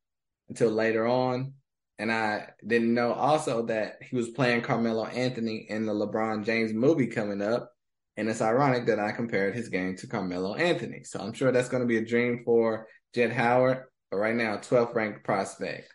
[0.48, 1.54] until later on.
[2.00, 6.74] And I didn't know also that he was playing Carmelo Anthony in the LeBron James
[6.74, 7.72] movie coming up.
[8.16, 11.04] And it's ironic that I compared his game to Carmelo Anthony.
[11.04, 13.84] So I'm sure that's going to be a dream for Jett Howard.
[14.10, 15.94] But right now, 12th ranked prospect.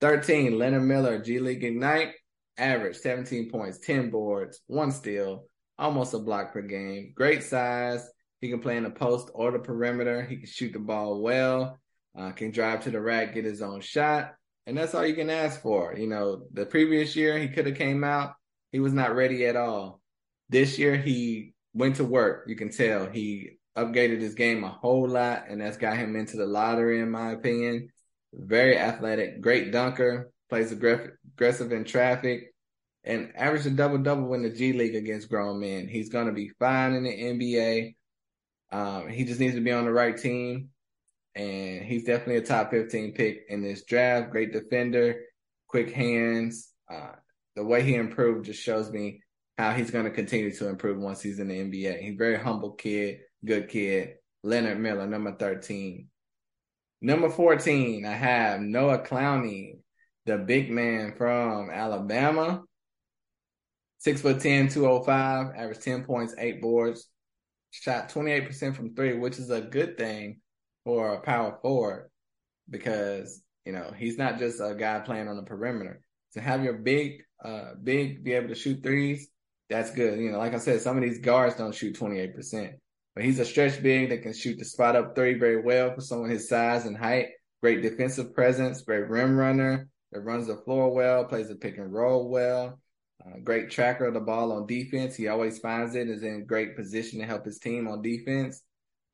[0.00, 2.12] 13, Leonard Miller, G League Ignite.
[2.58, 5.44] Average 17 points, 10 boards, one steal,
[5.78, 7.12] almost a block per game.
[7.14, 8.08] Great size.
[8.40, 10.24] He can play in the post or the perimeter.
[10.24, 11.78] He can shoot the ball well.
[12.16, 14.34] Uh, can drive to the rack, get his own shot.
[14.66, 15.94] And that's all you can ask for.
[15.96, 18.34] You know, the previous year he could have came out.
[18.72, 20.00] He was not ready at all.
[20.48, 22.44] This year he went to work.
[22.48, 26.36] You can tell he upgraded his game a whole lot, and that's got him into
[26.36, 27.90] the lottery, in my opinion.
[28.32, 32.54] Very athletic, great dunker, plays aggressive in traffic,
[33.04, 35.86] and averaged a double double in the G League against grown men.
[35.88, 37.94] He's going to be fine in the NBA.
[38.72, 40.70] Um, he just needs to be on the right team,
[41.34, 44.30] and he's definitely a top 15 pick in this draft.
[44.30, 45.20] Great defender,
[45.68, 46.70] quick hands.
[46.90, 47.12] Uh,
[47.54, 49.20] the way he improved just shows me
[49.58, 52.00] how he's going to continue to improve once he's in the NBA.
[52.00, 54.14] He's very humble kid, good kid.
[54.42, 56.08] Leonard Miller, number 13.
[57.00, 59.78] Number 14, I have Noah Clowney,
[60.24, 62.62] the big man from Alabama.
[63.98, 67.08] Six foot 10, 205, average 10 points, eight boards.
[67.82, 70.40] Shot 28% from three, which is a good thing
[70.84, 72.10] for a power forward
[72.70, 76.00] because, you know, he's not just a guy playing on the perimeter.
[76.32, 79.28] To have your big, uh, big be able to shoot threes,
[79.68, 80.18] that's good.
[80.18, 82.72] You know, like I said, some of these guards don't shoot 28%,
[83.14, 86.00] but he's a stretch big that can shoot the spot up three very well for
[86.00, 87.26] someone his size and height.
[87.62, 91.92] Great defensive presence, great rim runner that runs the floor well, plays the pick and
[91.92, 92.80] roll well.
[93.26, 95.16] Uh, great tracker of the ball on defense.
[95.16, 98.62] He always finds it, is in great position to help his team on defense.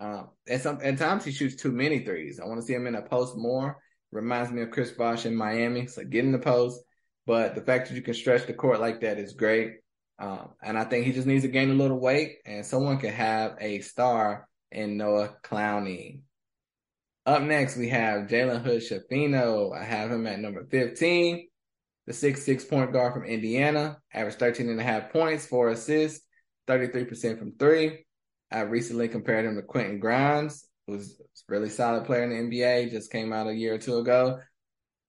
[0.01, 2.41] Uh, at some at times he shoots too many threes.
[2.41, 3.79] I want to see him in a post more.
[4.11, 5.87] Reminds me of Chris Bosh in Miami.
[5.87, 6.81] So get in the post,
[7.27, 9.77] but the fact that you can stretch the court like that is great.
[10.19, 13.13] Um, and I think he just needs to gain a little weight, and someone can
[13.13, 16.21] have a star in Noah Clowney.
[17.25, 19.77] Up next, we have Jalen Hood Schifino.
[19.77, 21.49] I have him at number 15.
[22.07, 26.27] The six six point guard from Indiana, averaged 13 and a half points, four assists,
[26.69, 28.05] 33% from three.
[28.51, 32.91] I recently compared him to Quentin Grimes, who's a really solid player in the NBA,
[32.91, 34.41] just came out a year or two ago.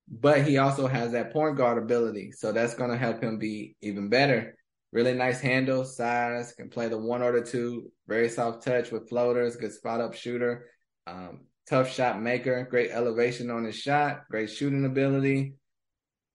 [0.08, 2.32] But he also has that point guard ability.
[2.32, 4.56] So that's going to help him be even better.
[4.92, 9.10] Really nice handle, size, can play the one or the two, very soft touch with
[9.10, 10.68] floaters, good spot up shooter,
[11.08, 15.56] um, tough shot maker, great elevation on his shot, great shooting ability.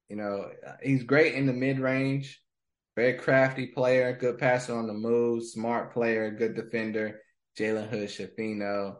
[0.09, 0.51] You know,
[0.83, 2.41] he's great in the mid range,
[2.97, 7.21] very crafty player, good passer on the move, smart player, good defender.
[7.59, 8.97] Jalen Hood Schifino.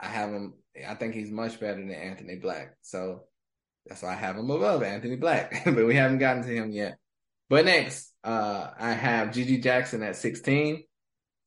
[0.00, 0.54] I have him.
[0.86, 2.74] I think he's much better than Anthony Black.
[2.82, 3.24] So
[3.86, 5.62] that's why I have him above Anthony Black.
[5.64, 6.98] but we haven't gotten to him yet.
[7.48, 10.82] But next, uh, I have GG Jackson at 16,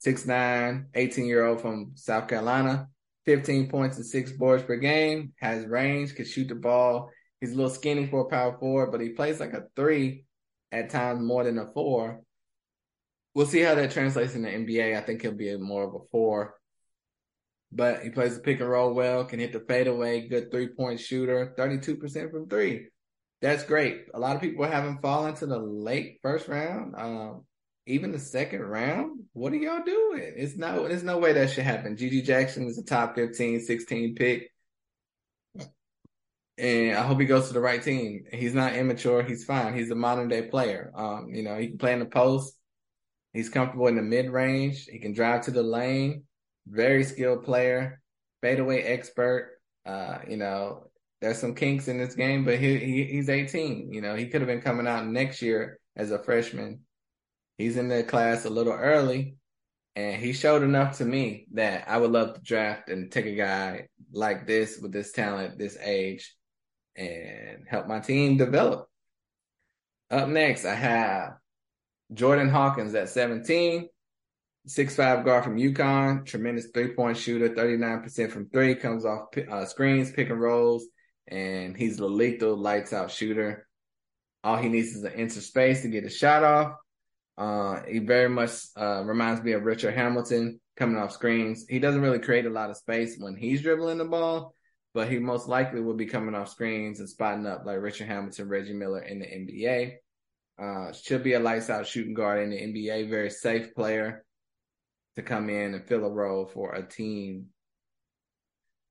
[0.05, 2.87] 6'9, 18 year old from South Carolina,
[3.25, 7.11] 15 points and six boards per game, has range, can shoot the ball.
[7.41, 10.25] He's a little skinny for a power forward, but he plays like a three
[10.71, 12.21] at times more than a four.
[13.33, 14.97] We'll see how that translates in the NBA.
[14.97, 16.55] I think he'll be more of a four.
[17.71, 20.99] But he plays the pick and roll well, can hit the fadeaway, good three point
[20.99, 22.87] shooter, 32% from three.
[23.41, 24.07] That's great.
[24.13, 27.45] A lot of people have him fall into the late first round, um,
[27.85, 29.21] even the second round.
[29.33, 30.33] What are y'all doing?
[30.35, 31.95] It's no, there's no way that should happen.
[31.95, 34.51] GG Jackson is a top 15, 16 pick
[36.59, 38.25] and I hope he goes to the right team.
[38.31, 39.23] He's not immature.
[39.23, 39.73] He's fine.
[39.75, 40.91] He's a modern day player.
[40.93, 42.55] Um, you know, he can play in the post.
[43.33, 44.85] He's comfortable in the mid range.
[44.85, 46.23] He can drive to the lane.
[46.67, 48.01] Very skilled player,
[48.41, 49.59] fadeaway expert.
[49.85, 50.89] Uh, you know,
[51.21, 53.91] there's some kinks in this game, but he, he he's 18.
[53.91, 56.81] You know, he could have been coming out next year as a freshman.
[57.57, 59.35] He's in the class a little early,
[59.95, 63.35] and he showed enough to me that I would love to draft and take a
[63.35, 66.35] guy like this with this talent, this age,
[66.99, 68.87] and help my team develop.
[70.11, 71.37] Up next, I have
[72.13, 73.87] Jordan Hawkins at 17,
[74.67, 80.11] 6'5 guard from UConn, tremendous three point shooter, 39% from three, comes off uh, screens,
[80.11, 80.85] pick and rolls,
[81.27, 83.67] and he's a lethal lights out shooter.
[84.43, 86.73] All he needs is an inch of space to get a shot off.
[87.37, 91.65] Uh, he very much uh, reminds me of Richard Hamilton coming off screens.
[91.69, 94.55] He doesn't really create a lot of space when he's dribbling the ball,
[94.93, 98.49] but he most likely will be coming off screens and spotting up like Richard Hamilton,
[98.49, 99.93] Reggie Miller in the NBA.
[100.61, 103.09] Uh, should be a lights out shooting guard in the NBA.
[103.09, 104.25] Very safe player
[105.15, 107.47] to come in and fill a role for a team.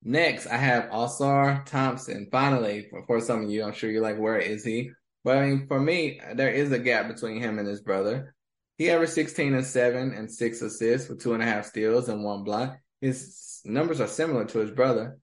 [0.03, 2.29] Next, I have Ausar Thompson.
[2.31, 4.93] Finally, for, for some of you, I'm sure you're like, where is he?
[5.25, 8.35] But I mean, for me, there is a gap between him and his brother.
[8.77, 12.23] He averaged 16 and 7 and 6 assists with two and a half steals and
[12.23, 12.79] one block.
[13.01, 15.19] His numbers are similar to his brother.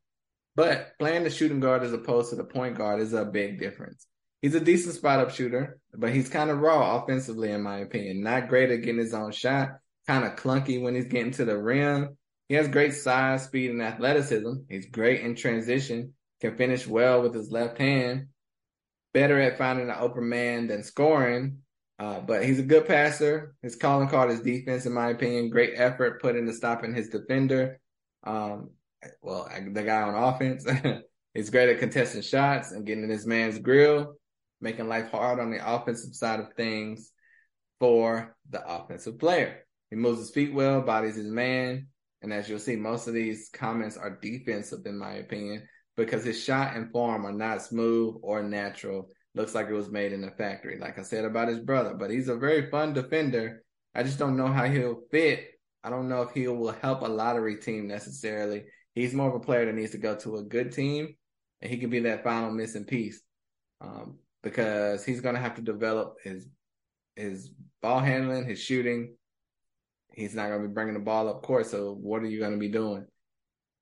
[0.56, 4.08] But playing the shooting guard as opposed to the point guard is a big difference.
[4.42, 8.22] He's a decent spot up shooter, but he's kind of raw offensively, in my opinion.
[8.22, 9.70] Not great at getting his own shot,
[10.08, 12.18] kind of clunky when he's getting to the rim.
[12.48, 14.54] He has great size, speed, and athleticism.
[14.70, 18.28] He's great in transition, can finish well with his left hand,
[19.14, 21.60] better at finding an open man than scoring.
[21.98, 23.56] Uh, but he's a good passer.
[23.62, 25.50] His calling card is defense, in my opinion.
[25.50, 27.80] Great effort put into stopping his defender.
[28.24, 28.72] Um,
[29.22, 30.66] well, the guy on offense.
[31.34, 34.16] He's great at contesting shots and getting in his man's grill,
[34.62, 37.12] making life hard on the offensive side of things
[37.80, 39.66] for the offensive player.
[39.90, 41.88] He moves his feet well, bodies his man.
[42.22, 45.68] And as you'll see, most of these comments are defensive, in my opinion,
[45.98, 49.10] because his shot and form are not smooth or natural.
[49.36, 50.80] looks like it was made in a factory.
[50.80, 53.64] Like I said about his brother, but he's a very fun defender.
[53.94, 55.48] I just don't know how he'll fit.
[55.84, 58.64] I don't know if he will help a lottery team necessarily.
[58.96, 61.16] He's more of a player that needs to go to a good team,
[61.62, 63.22] and he can be that final missing piece
[63.82, 66.48] um, because he's going to have to develop his
[67.18, 69.16] his ball handling, his shooting.
[70.14, 71.68] He's not going to be bringing the ball up court.
[71.68, 73.06] So what are you going to be doing?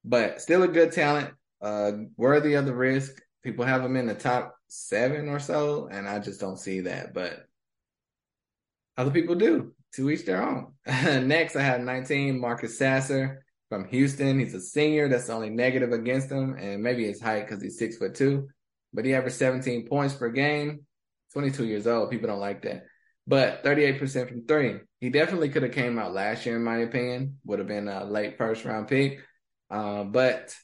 [0.03, 1.29] But still a good talent,
[1.61, 3.21] uh, worthy of the risk.
[3.43, 7.13] People have him in the top seven or so, and I just don't see that.
[7.13, 7.45] But
[8.97, 9.73] other people do.
[9.95, 10.73] To each their own.
[11.27, 13.42] Next, I have 19, Marcus Sasser
[13.73, 14.39] from Houston.
[14.39, 15.07] He's a senior.
[15.07, 18.49] That's the only negative against him, and maybe his height because he's six foot two.
[18.93, 20.85] But he averaged 17 points per game.
[21.33, 22.11] 22 years old.
[22.11, 22.85] People don't like that.
[23.25, 24.75] But 38% from three.
[24.99, 27.39] He definitely could have came out last year, in my opinion.
[27.45, 29.21] Would have been a late first round pick.
[29.71, 30.55] Uh, but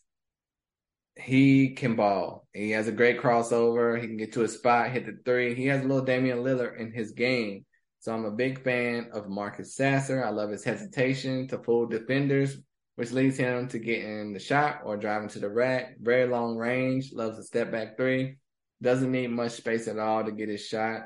[1.16, 2.48] he can ball.
[2.54, 4.00] He has a great crossover.
[4.00, 5.56] He can get to a spot, hit the three.
[5.56, 7.66] He has a little Damian Lillard in his game.
[8.02, 10.24] So I'm a big fan of Marcus Sasser.
[10.24, 12.58] I love his hesitation to fool defenders,
[13.00, 15.96] which leads him to getting the shot or driving to the rack.
[16.02, 18.36] Very long range, loves a step back three.
[18.82, 21.04] Doesn't need much space at all to get his shot,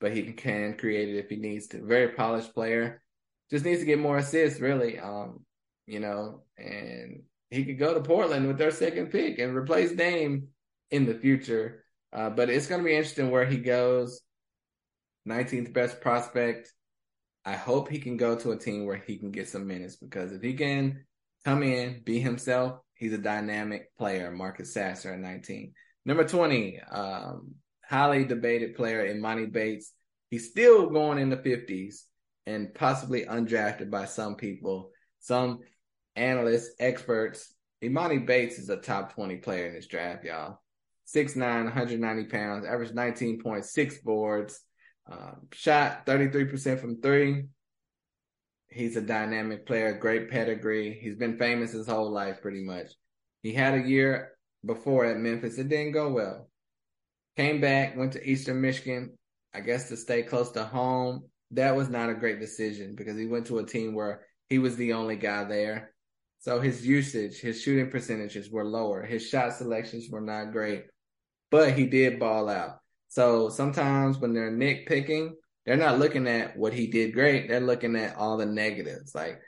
[0.00, 1.86] but he can create it if he needs to.
[1.86, 3.00] Very polished player.
[3.48, 4.98] Just needs to get more assists, really.
[4.98, 5.44] Um,
[5.86, 10.48] you know, and he could go to Portland with their second pick and replace Dame
[10.90, 11.84] in the future.
[12.12, 14.20] Uh, but it's going to be interesting where he goes.
[15.28, 16.72] 19th best prospect.
[17.44, 20.32] I hope he can go to a team where he can get some minutes because
[20.32, 21.04] if he can
[21.46, 24.32] come in, be himself, he's a dynamic player.
[24.32, 25.72] Marcus Sasser at 19.
[26.04, 27.54] Number 20, um,
[27.88, 29.92] highly debated player, Emoni Bates.
[30.28, 32.02] He's still going in the 50s
[32.46, 34.90] and possibly undrafted by some people.
[35.20, 35.60] Some
[36.16, 37.54] analysts, experts.
[37.80, 40.58] Emoni Bates is a top 20 player in this draft, y'all.
[41.14, 44.60] 6'9, 190 pounds, average 19.6 boards,
[45.08, 47.44] um, shot 33% from three.
[48.68, 50.98] He's a dynamic player, great pedigree.
[51.00, 52.92] He's been famous his whole life, pretty much.
[53.42, 54.32] He had a year
[54.64, 55.58] before at Memphis.
[55.58, 56.48] It didn't go well.
[57.36, 59.16] Came back, went to Eastern Michigan,
[59.54, 61.24] I guess to stay close to home.
[61.52, 64.76] That was not a great decision because he went to a team where he was
[64.76, 65.92] the only guy there.
[66.40, 69.02] So his usage, his shooting percentages were lower.
[69.02, 70.84] His shot selections were not great,
[71.50, 72.80] but he did ball out.
[73.08, 75.30] So sometimes when they're nitpicking,
[75.66, 77.48] they're not looking at what he did great.
[77.48, 79.14] They're looking at all the negatives.
[79.14, 79.40] Like,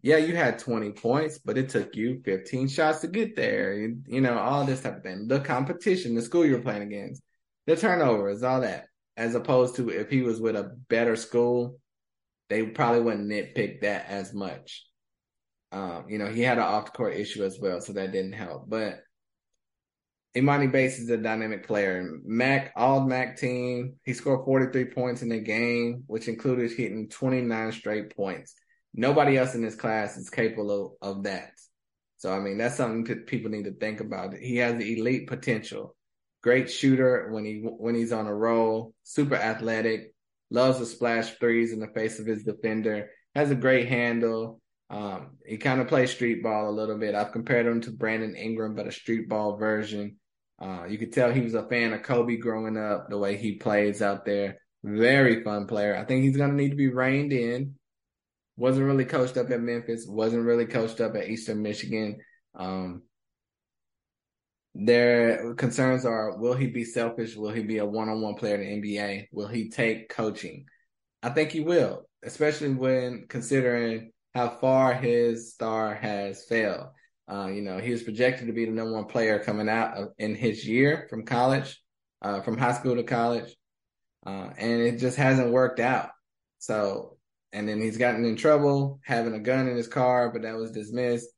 [0.00, 3.74] yeah, you had 20 points, but it took you 15 shots to get there.
[3.74, 5.28] You, you know, all this type of thing.
[5.28, 7.22] The competition, the school you're playing against,
[7.66, 8.86] the turnovers, all that.
[9.16, 11.78] As opposed to if he was with a better school,
[12.48, 14.86] they probably wouldn't nitpick that as much.
[15.70, 18.70] Um, you know, he had an off court issue as well, so that didn't help.
[18.70, 19.00] But
[20.38, 22.18] Emoni Bates is a dynamic player.
[22.24, 27.72] Mac, all Mac team, he scored 43 points in the game, which included hitting 29
[27.72, 28.54] straight points.
[28.94, 31.52] Nobody else in this class is capable of, of that.
[32.18, 34.34] So, I mean, that's something that people need to think about.
[34.34, 35.94] He has the elite potential.
[36.42, 40.14] Great shooter when he when he's on a roll, super athletic,
[40.50, 44.60] loves to splash threes in the face of his defender, has a great handle,
[44.90, 47.14] um, he kind of plays street ball a little bit.
[47.14, 50.17] I've compared him to Brandon Ingram, but a street ball version.
[50.60, 53.52] Uh, you could tell he was a fan of Kobe growing up, the way he
[53.52, 54.58] plays out there.
[54.82, 55.96] Very fun player.
[55.96, 57.74] I think he's going to need to be reined in.
[58.56, 62.18] Wasn't really coached up at Memphis, wasn't really coached up at Eastern Michigan.
[62.56, 63.02] Um,
[64.74, 67.36] their concerns are will he be selfish?
[67.36, 69.28] Will he be a one on one player in the NBA?
[69.32, 70.66] Will he take coaching?
[71.22, 76.88] I think he will, especially when considering how far his star has failed.
[77.30, 80.08] Uh, you know, he was projected to be the number one player coming out of,
[80.18, 81.80] in his year from college,
[82.22, 83.54] uh, from high school to college,
[84.26, 86.10] uh, and it just hasn't worked out.
[86.58, 87.18] So,
[87.52, 90.72] and then he's gotten in trouble having a gun in his car, but that was
[90.72, 91.28] dismissed.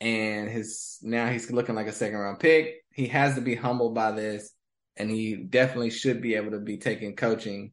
[0.00, 2.76] And his now he's looking like a second round pick.
[2.92, 4.52] He has to be humbled by this,
[4.96, 7.72] and he definitely should be able to be taking coaching,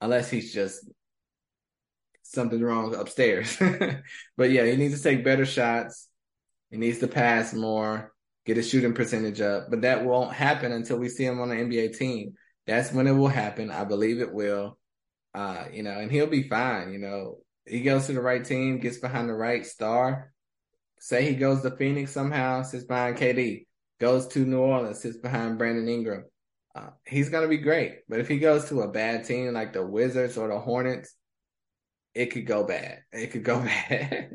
[0.00, 0.84] unless he's just
[2.22, 3.56] something wrong upstairs.
[4.36, 6.07] but yeah, he needs to take better shots.
[6.70, 8.12] He needs to pass more,
[8.44, 9.70] get his shooting percentage up.
[9.70, 12.34] But that won't happen until we see him on an NBA team.
[12.66, 13.70] That's when it will happen.
[13.70, 14.78] I believe it will.
[15.34, 16.92] Uh, you know, and he'll be fine.
[16.92, 20.32] You know, he goes to the right team, gets behind the right star.
[21.00, 23.66] Say he goes to Phoenix somehow, sits behind KD,
[24.00, 26.24] goes to New Orleans, sits behind Brandon Ingram.
[26.74, 28.00] Uh, he's going to be great.
[28.08, 31.14] But if he goes to a bad team like the Wizards or the Hornets,
[32.14, 33.02] it could go bad.
[33.12, 34.30] It could go bad.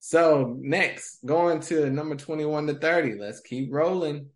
[0.00, 3.18] So next, going to number 21 to 30.
[3.18, 4.30] Let's keep rolling.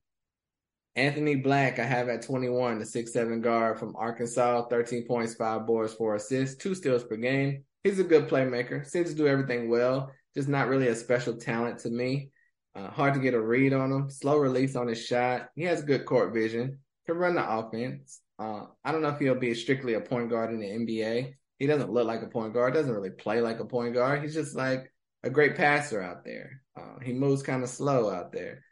[0.95, 5.67] Anthony Black, I have at 21, the six seven guard from Arkansas, 13 points, five
[5.67, 7.65] boards, four assists, two steals per game.
[7.83, 11.81] He's a good playmaker, seems to do everything well, just not really a special talent
[11.81, 12.31] to me.
[12.77, 15.49] Uh, hard to get a read on him, slow release on his shot.
[15.57, 18.21] He has good court vision, can run the offense.
[18.39, 21.35] Uh, I don't know if he'll be strictly a point guard in the NBA.
[21.59, 24.23] He doesn't look like a point guard, doesn't really play like a point guard.
[24.23, 24.93] He's just like
[25.25, 26.63] a great passer out there.
[26.77, 28.63] Uh, he moves kind of slow out there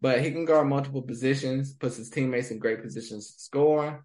[0.00, 4.04] but he can guard multiple positions, puts his teammates in great positions to score,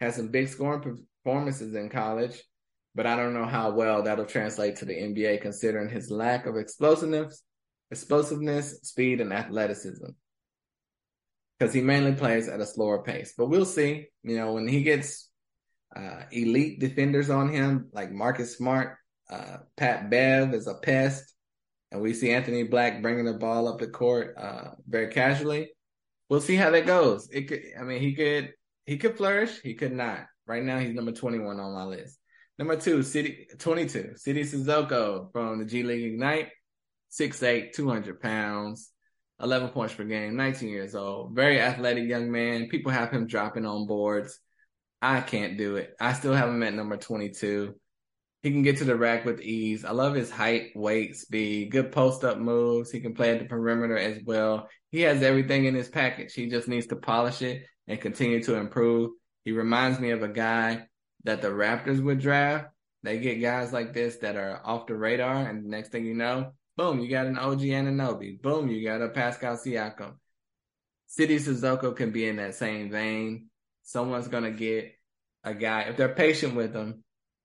[0.00, 0.80] has some big scoring
[1.22, 2.42] performances in college,
[2.94, 6.56] but I don't know how well that'll translate to the NBA considering his lack of
[6.56, 7.42] explosiveness,
[7.90, 10.06] explosiveness, speed, and athleticism.
[11.58, 13.34] Because he mainly plays at a slower pace.
[13.36, 14.08] But we'll see.
[14.22, 15.28] You know, when he gets
[15.94, 18.96] uh, elite defenders on him, like Marcus Smart,
[19.30, 21.33] uh, Pat Bev is a pest
[21.94, 25.70] and we see Anthony Black bringing the ball up the court uh, very casually.
[26.28, 27.28] We'll see how that goes.
[27.32, 28.52] It could, I mean, he could,
[28.84, 29.60] he could flourish.
[29.60, 30.26] He could not.
[30.44, 32.18] Right now, he's number 21 on my list.
[32.58, 36.48] Number two, City 22, Sidy Cissoko from the G League Ignite,
[37.12, 38.90] 6'8", 200 pounds,
[39.40, 41.36] 11 points per game, 19 years old.
[41.36, 42.68] Very athletic young man.
[42.68, 44.40] People have him dropping on boards.
[45.00, 45.94] I can't do it.
[46.00, 47.72] I still have him at number 22.
[48.44, 49.86] He can get to the rack with ease.
[49.86, 52.90] I love his height, weight, speed, good post up moves.
[52.90, 54.68] He can play at the perimeter as well.
[54.90, 56.34] He has everything in his package.
[56.34, 59.12] He just needs to polish it and continue to improve.
[59.46, 60.86] He reminds me of a guy
[61.24, 62.66] that the Raptors would draft.
[63.02, 66.14] They get guys like this that are off the radar, and the next thing you
[66.14, 68.42] know, boom, you got an OG Anunoby.
[68.42, 70.16] Boom, you got a Pascal Siakam.
[71.06, 73.48] Sidy Cissoko can be in that same vein.
[73.84, 74.92] Someone's gonna get
[75.44, 77.03] a guy if they're patient with him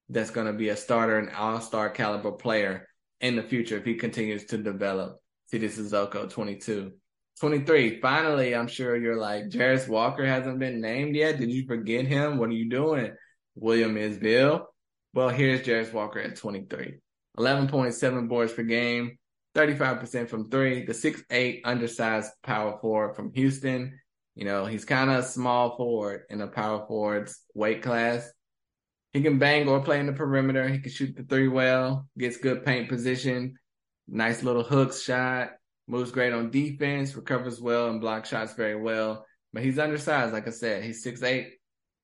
[0.10, 2.88] that's going to be a starter and all star caliber player
[3.22, 5.20] in the future if he continues to develop.
[5.48, 6.92] Sidy Cissoko, 22.
[7.40, 8.02] 23.
[8.02, 11.40] Finally, I'm sure you're like, Jarace Walker hasn't been named yet.
[11.40, 12.38] Did you forget him?
[12.38, 13.14] What are you doing?
[13.56, 14.66] William Isbell.
[15.14, 17.00] Well, here's Jarace Walker at 23.
[17.38, 19.18] 11.7 boards per game,
[19.56, 20.86] 35% from three.
[20.86, 24.00] The 6'8 undersized power forward from Houston.
[24.36, 28.30] You know, he's kind of a small forward in a power forward's weight class.
[29.14, 30.68] He can bang or play in the perimeter.
[30.68, 33.56] He can shoot the three well, gets good paint position,
[34.08, 35.52] nice little hooks shot,
[35.88, 39.26] moves great on defense, recovers well and blocks shots very well.
[39.52, 40.84] But he's undersized, like I said.
[40.84, 41.54] He's six eight.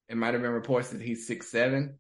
[0.10, 2.00] It might have been reports that he's six seven.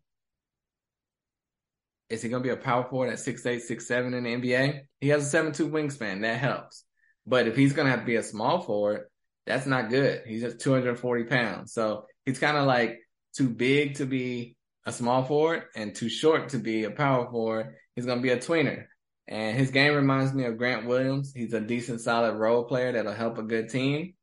[2.10, 4.82] Is he gonna be a power forward at six eight, six seven in the NBA?
[5.01, 6.22] He has a seven two wingspan.
[6.22, 6.84] That helps.
[7.28, 9.06] But if he's gonna have to be a small forward,
[9.45, 10.24] that's not good.
[10.26, 11.74] He's just 240 pounds.
[11.74, 12.99] So he's kind of like
[13.36, 14.55] too big to be
[14.86, 17.76] a small forward and too short to be a power forward.
[17.96, 18.86] He's going to be a tweener.
[19.28, 21.34] And his game reminds me of Grant Williams.
[21.36, 24.14] He's a decent, solid role player that'll help a good team.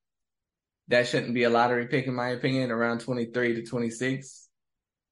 [0.88, 4.48] That shouldn't be a lottery pick, in my opinion, around 23 to 26.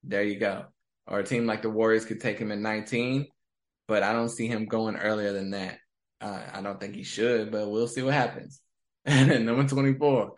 [0.03, 0.65] There you go.
[1.07, 3.27] Or a team like the Warriors could take him in 19,
[3.87, 5.79] but I don't see him going earlier than that.
[6.21, 8.61] Uh, I don't think he should, but we'll see what happens.
[9.03, 10.33] And then number 24,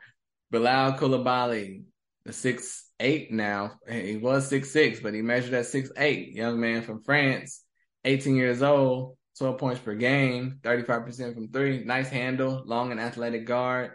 [0.50, 1.93] Bilal Coulibaly, the
[2.32, 3.74] six eight now.
[3.90, 6.34] He was six six, but he measured at six eight.
[6.34, 7.64] Young man from France,
[8.06, 11.84] 18 years old, 12 points per game, 35% from three.
[11.84, 13.92] Nice handle, long and athletic guard.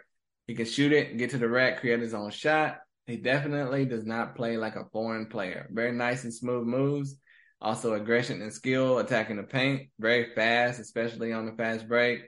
[0.47, 2.79] He can shoot it, get to the rack, create his own shot.
[3.07, 5.67] He definitely does not play like a foreign player.
[5.71, 7.15] Very nice and smooth moves.
[7.61, 9.89] Also aggression and skill, attacking the paint.
[9.99, 12.21] Very fast, especially on the fast break.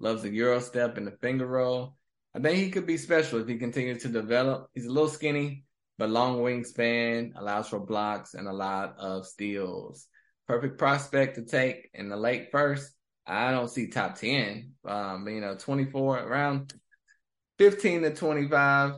[0.00, 1.96] Loves the Euro step and the finger roll.
[2.36, 4.68] I think he could be special if he continues to develop.
[4.74, 5.64] He's a little skinny,
[5.96, 10.06] but long wingspan allows for blocks and a lot of steals.
[10.46, 12.92] Perfect prospect to take in the late first.
[13.26, 14.72] I don't see top 10.
[14.84, 16.74] Um, you know, 24 around
[17.58, 18.96] 15 to 25,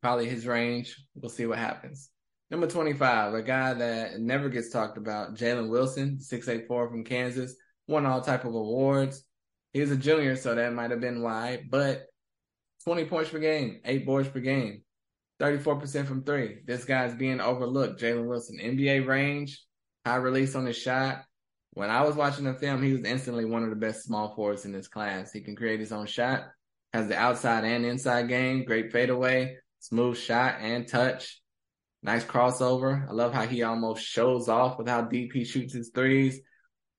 [0.00, 0.96] probably his range.
[1.14, 2.08] We'll see what happens.
[2.50, 7.54] Number 25, a guy that never gets talked about, Jalen Wilson, 6'8'4 from Kansas,
[7.86, 9.22] won all type of awards.
[9.74, 12.06] He was a junior, so that might have been why, but
[12.84, 14.82] 20 points per game, eight boards per game.
[15.40, 16.58] 34% from three.
[16.64, 18.00] This guy's being overlooked.
[18.00, 19.62] Jalen Wilson, NBA range,
[20.06, 21.24] high release on his shot.
[21.72, 24.64] When I was watching the film, he was instantly one of the best small forwards
[24.64, 25.32] in this class.
[25.32, 26.44] He can create his own shot,
[26.92, 31.42] has the outside and inside game, great fadeaway, smooth shot and touch,
[32.02, 33.08] nice crossover.
[33.08, 36.40] I love how he almost shows off with how deep he shoots his threes.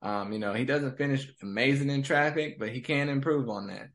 [0.02, 3.88] Um, you know, he doesn't finish amazing in traffic, but he can improve on that.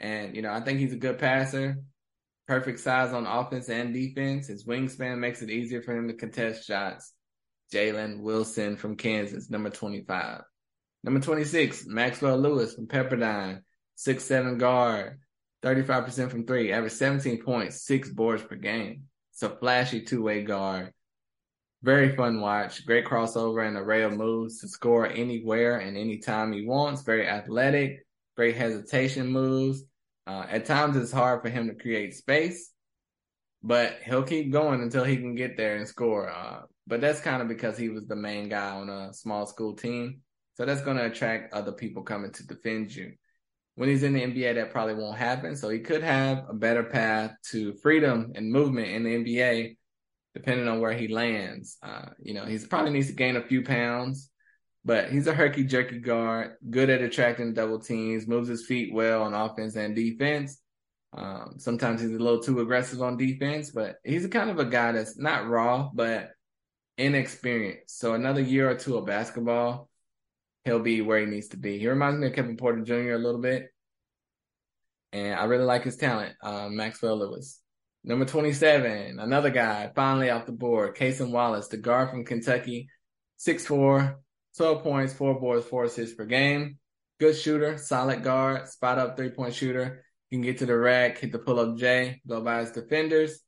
[0.00, 1.76] And, you know, I think he's a good passer
[2.50, 4.48] perfect size on offense and defense.
[4.48, 7.12] His wingspan makes it easier for him to contest shots.
[7.72, 10.42] Jalen Wilson from Kansas, number 25.
[11.04, 13.60] Number 26, Maxwell Lewis from Pepperdine,
[13.94, 15.20] six seven guard.
[15.62, 19.04] 35% from three, average 17 points, six boards per game.
[19.32, 20.92] It's a flashy two way guard.
[21.84, 22.84] Very fun watch.
[22.84, 27.02] Great crossover and array of moves to score anywhere and anytime he wants.
[27.02, 28.04] Very athletic.
[28.36, 29.84] Great hesitation moves.
[30.26, 32.70] Uh, at times it's hard for him to create space,
[33.62, 36.30] but he'll keep going until he can get there and score.
[36.30, 39.74] Uh, but that's kind of because he was the main guy on a small school
[39.74, 40.20] team.
[40.54, 43.12] So that's going to attract other people coming to defend you.
[43.76, 45.56] When he's in the NBA, that probably won't happen.
[45.56, 49.76] So he could have a better path to freedom and movement in the NBA,
[50.34, 51.78] depending on where he lands.
[51.82, 54.29] Uh, you know, he's probably needs to gain a few pounds,
[54.84, 59.22] but he's a herky jerky guard, good at attracting double teams, moves his feet well
[59.22, 60.60] on offense and defense.
[61.12, 64.64] Um, sometimes he's a little too aggressive on defense, but he's a kind of a
[64.64, 66.30] guy that's not raw, but
[66.96, 67.98] inexperienced.
[67.98, 69.90] So another year or two of basketball,
[70.64, 71.78] he'll be where he needs to be.
[71.78, 73.12] He reminds me of Kevin Porter Jr.
[73.12, 73.68] a little bit.
[75.12, 77.60] And I really like his talent, uh, Maxwell Lewis.
[78.04, 82.88] Number 27, another guy finally off the board, Cason Wallace, the guard from Kentucky,
[83.38, 84.14] 6'4,
[84.60, 86.76] 12 points, four boards, four assists per game.
[87.18, 90.04] Good shooter, solid guard, spot up three point shooter.
[90.30, 93.40] Can get to the rack, hit the pull up J, go by his defenders.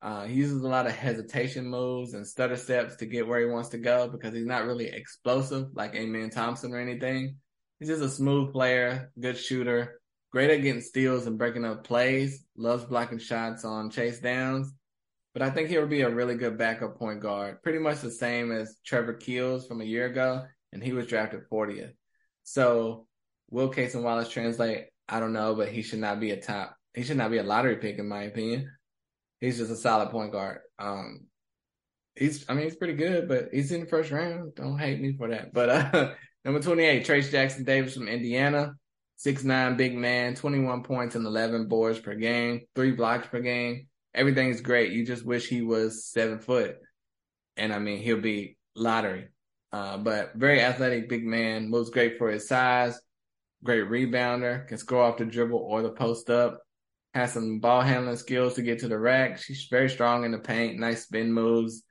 [0.00, 3.44] Uh, he uses a lot of hesitation moves and stutter steps to get where he
[3.44, 7.36] wants to go because he's not really explosive like Amen Thompson or anything.
[7.78, 10.00] He's just a smooth player, good shooter,
[10.32, 14.72] great at getting steals and breaking up plays, loves blocking shots on chase downs.
[15.38, 18.50] But I think he'll be a really good backup point guard, pretty much the same
[18.50, 21.92] as Trevor Keels from a year ago, and he was drafted 40th.
[22.42, 23.06] So
[23.50, 24.86] will Cason Wallace translate?
[25.08, 26.74] I don't know, but he should not be a top.
[26.94, 28.70] He should not be a lottery pick in my opinion
[29.40, 30.60] he's just a solid point guard.
[30.78, 31.26] Um,
[32.14, 34.54] he's, I mean, he's pretty good, but he's in the first round.
[34.54, 35.52] Don't hate me for that.
[35.52, 36.14] But uh,
[36.44, 38.74] number 28, Trayce Jackson Davis from Indiana,
[39.16, 43.88] six nine big man, 21 points and 11 boards per game, three blocks per game.
[44.14, 44.92] Everything's great.
[44.92, 46.76] You just wish he was seven foot.
[47.56, 49.28] And I mean, he'll be lottery.
[49.72, 52.98] Uh, but very athletic, big man, moves great for his size,
[53.62, 56.60] great rebounder, can score off the dribble or the post up
[57.14, 59.38] has some ball handling skills to get to the rack.
[59.38, 61.82] She's very strong in the paint, nice spin moves,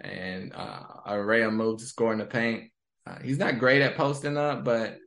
[0.00, 2.70] and uh, array of moves to score in the paint.
[3.06, 4.98] Uh, he's not great at posting up, but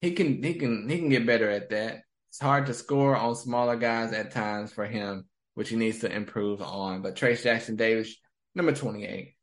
[0.00, 2.02] he can he can he can get better at that.
[2.30, 6.14] It's hard to score on smaller guys at times for him, which he needs to
[6.14, 7.02] improve on.
[7.02, 8.14] But Trayce Jackson Davis,
[8.54, 9.34] number twenty eight.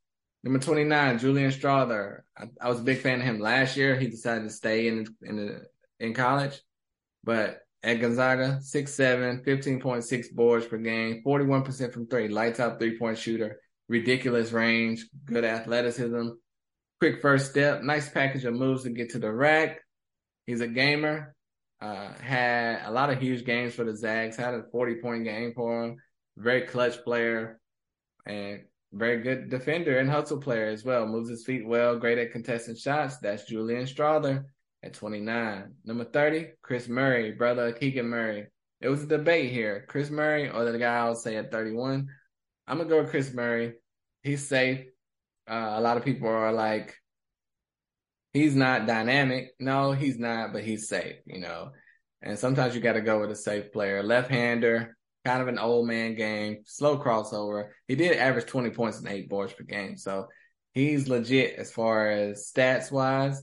[0.44, 2.22] Number 29, Julian Strawther.
[2.36, 3.96] I, I, was a big fan of him last year.
[3.96, 5.62] He decided to stay in in the,
[6.00, 6.60] in college,
[7.24, 13.18] but at Gonzaga, 6'7, 15.6 boards per game, 41% from three, lights out three point
[13.18, 16.30] shooter, ridiculous range, good athleticism,
[17.00, 19.80] quick first step, nice package of moves to get to the rack.
[20.46, 21.36] He's a gamer,
[21.82, 25.54] uh, had a lot of huge games for the Zags, had a 40 point game
[25.56, 25.98] for him,
[26.38, 27.60] very clutch player,
[28.26, 28.62] and
[28.94, 31.08] very good defender and hustle player as well.
[31.08, 33.18] Moves his feet well, great at contesting shots.
[33.18, 34.46] That's Julian Strawther
[34.84, 35.74] at 29.
[35.86, 38.48] Number 30, Kris Murray, brother of Keegan Murray.
[38.80, 39.86] It was a debate here.
[39.88, 42.08] Kris Murray or the guy I would say at 31.
[42.68, 43.74] I'm gonna go with Kris Murray.
[44.24, 44.86] He's safe.
[45.50, 46.96] Uh, a lot of people are like,
[48.34, 49.50] he's not dynamic.
[49.60, 51.72] No, he's not, but he's safe, you know.
[52.22, 54.04] And sometimes you got to go with a safe player.
[54.04, 57.70] Left hander, kind of an old man game, slow crossover.
[57.88, 59.98] He did average 20 points and eight boards per game.
[59.98, 60.28] So
[60.74, 63.42] he's legit as far as stats wise.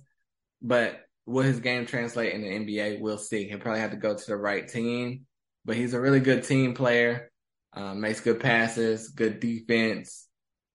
[0.62, 3.00] But will his game translate in the NBA?
[3.00, 3.48] We'll see.
[3.48, 5.26] He'll probably have to go to the right team,
[5.64, 7.30] but he's a really good team player.
[7.74, 10.27] Um, makes good passes, good defense,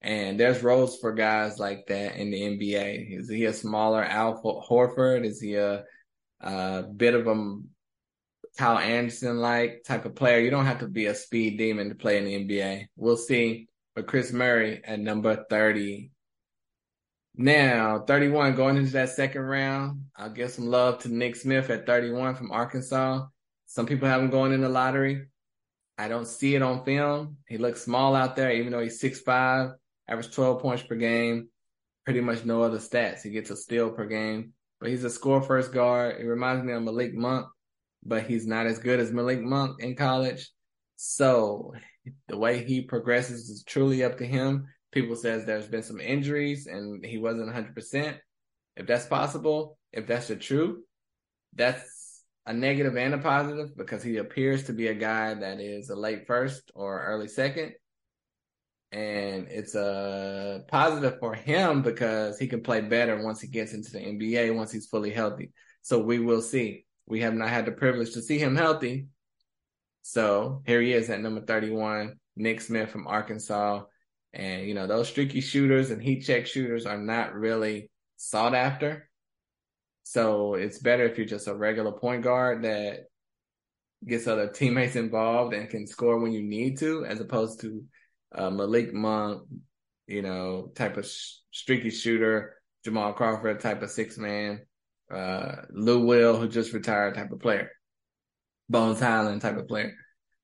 [0.03, 3.19] and there's roles for guys like that in the NBA.
[3.19, 5.25] Is he a smaller Al Horford?
[5.25, 5.85] Is he a,
[6.41, 7.57] a bit of a
[8.57, 10.39] Kyle Anderson like type of player?
[10.39, 12.87] You don't have to be a speed demon to play in the NBA.
[12.97, 13.69] We'll see.
[13.95, 16.11] But Kris Murray at number 30
[17.35, 20.05] now, 31 going into that second round.
[20.15, 23.25] I'll give some love to Nick Smith at 31 from Arkansas.
[23.65, 25.27] Some people have him going in the lottery.
[25.97, 27.37] I don't see it on film.
[27.47, 29.73] He looks small out there, even though he's 6'5,
[30.13, 31.49] average 12 points per game,
[32.05, 33.21] pretty much no other stats.
[33.21, 36.21] He gets a steal per game, but he's a score first guard.
[36.21, 37.47] It reminds me of Malik Monk,
[38.03, 40.49] but he's not as good as Malik Monk in college.
[40.95, 41.73] So
[42.27, 46.67] the way he progresses is truly up to him people says there's been some injuries
[46.67, 48.17] and he wasn't 100%.
[48.77, 50.79] If that's possible, if that's the truth,
[51.53, 55.89] that's a negative and a positive because he appears to be a guy that is
[55.89, 57.73] a late first or early second.
[58.93, 63.91] And it's a positive for him because he can play better once he gets into
[63.91, 65.51] the NBA, once he's fully healthy.
[65.81, 66.85] So we will see.
[67.07, 69.07] We have not had the privilege to see him healthy,
[70.03, 73.83] So here he is at number 31, Nick Smith from Arkansas.
[74.33, 79.09] And, you know, those streaky shooters and heat check shooters are not really sought after.
[80.03, 83.05] So it's better if you're just a regular point guard that
[84.05, 87.83] gets other teammates involved and can score when you need to, as opposed to
[88.35, 89.43] uh, Malik Monk,
[90.07, 91.05] you know, type of
[91.51, 94.61] streaky shooter, Jamal Crawford type of six man,
[95.11, 97.71] uh, Lou Will, who just retired type of player,
[98.69, 99.93] Bones Hyland type of player.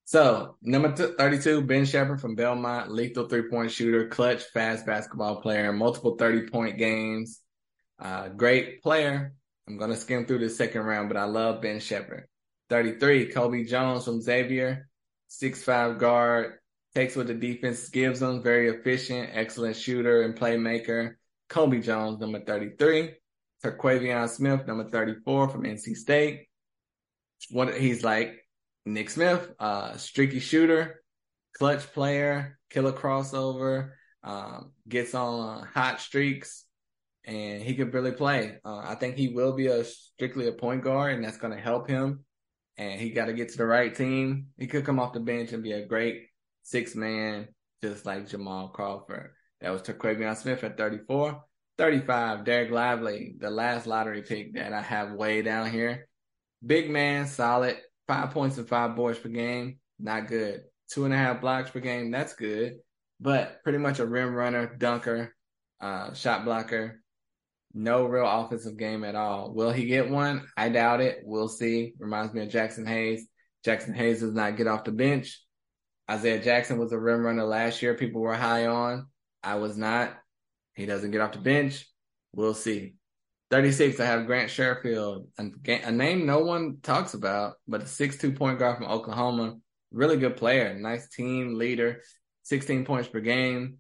[0.06, 5.72] So number 32, Ben Sheppard from Belmont, lethal three point shooter, clutch, fast basketball player,
[5.72, 7.42] multiple 30 point games.
[8.00, 9.34] Uh, great player.
[9.68, 12.28] I'm going to skim through the second round, but I love Ben Sheppard.
[12.70, 14.90] 33, Colby Jones from Xavier,
[15.28, 16.54] six five guard,
[16.96, 21.14] takes what the defense gives him, very efficient, excellent shooter and playmaker.
[21.50, 23.16] Colby Jones, number 33.
[23.64, 26.48] Terquavion Smith, number 34 from NC State.
[27.50, 28.46] What he's like
[28.86, 31.02] Nick Smith, uh, streaky shooter,
[31.58, 33.92] clutch player, killer crossover,
[34.24, 36.66] um, gets on hot streaks,
[37.26, 38.58] and he can really play.
[38.64, 41.62] Uh, I think he will be a strictly a point guard, and that's going to
[41.62, 42.26] help him.
[42.78, 44.48] And he got to get to the right team.
[44.58, 46.29] He could come off the bench and be a great
[46.70, 47.48] six man,
[47.82, 49.32] just like Jamal Crawford.
[49.62, 51.44] That was Terquavion Smith at 34.
[51.78, 56.08] 35, Dereck Lively, the last lottery pick that I have way down here.
[56.66, 57.78] Big man, solid.
[58.08, 59.80] Five points and five boards per game.
[59.98, 60.64] Not good.
[60.92, 62.12] Two and a half blocks per game.
[62.12, 62.80] That's good.
[63.20, 65.36] But pretty much a rim runner, dunker,
[65.82, 67.02] uh, shot blocker.
[67.74, 69.54] No real offensive game at all.
[69.54, 70.48] Will he get one?
[70.58, 71.20] I doubt it.
[71.24, 71.94] We'll see.
[72.00, 73.28] Reminds me of Jaxson Hayes.
[73.66, 75.40] Jaxson Hayes does not get off the bench.
[76.10, 77.94] Isaiah Jackson was a rim runner last year.
[77.94, 79.08] People were high on.
[79.44, 80.18] I was not.
[80.74, 81.86] He doesn't get off the bench.
[82.34, 82.96] We'll see.
[83.52, 88.60] 36, I have Grant Sherfield, a, name no one talks about, but a 6'2 point
[88.60, 89.56] guard from Oklahoma.
[89.92, 92.02] Really good player, nice team leader,
[92.44, 93.78] 16 points per game,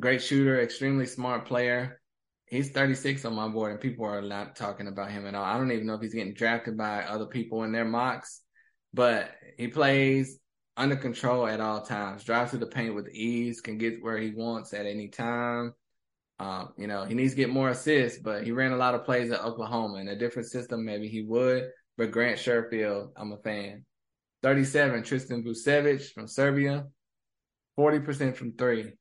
[0.00, 2.00] great shooter, extremely smart player.
[2.46, 5.44] He's 36 on my board, and people are not talking about him at all.
[5.44, 8.42] I don't even know if he's getting drafted by other people in their mocks,
[8.92, 10.38] but he plays
[10.76, 14.30] under control at all times, drives to the paint with ease, can get where he
[14.30, 15.74] wants at any time
[16.38, 19.04] um, you know, he needs to get more assists, but he ran a lot of
[19.04, 19.98] plays at Oklahoma.
[19.98, 21.70] In a different system, maybe he would.
[21.96, 23.84] But Grant Sherfield, I'm a fan.
[24.42, 26.86] 37, Tristan Vukcevic from Serbia,
[27.78, 28.92] 40% from three,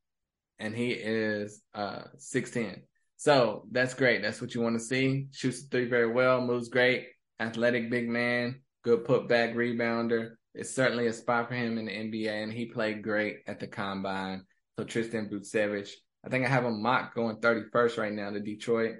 [0.60, 2.82] and he is uh 6'10.
[3.18, 4.22] So that's great.
[4.22, 5.28] That's what you want to see.
[5.32, 7.08] Shoots the three very well, moves great,
[7.40, 10.36] athletic big man, good putback rebounder.
[10.56, 13.68] It's certainly a spot for him in the NBA, and he played great at the
[13.68, 14.44] combine.
[14.78, 15.90] So Tristan Vukcevic,
[16.26, 18.98] I think I have a mock going 31st right now to Detroit.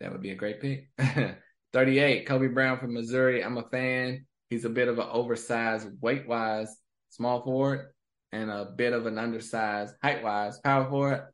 [0.00, 0.88] That would be a great pick.
[1.72, 3.42] 38, Kobe Brown from Missouri.
[3.42, 4.26] I'm a fan.
[4.48, 6.76] He's a bit of an oversized weight wise
[7.10, 7.86] small forward
[8.32, 11.26] and a bit of an undersized height wise power forward.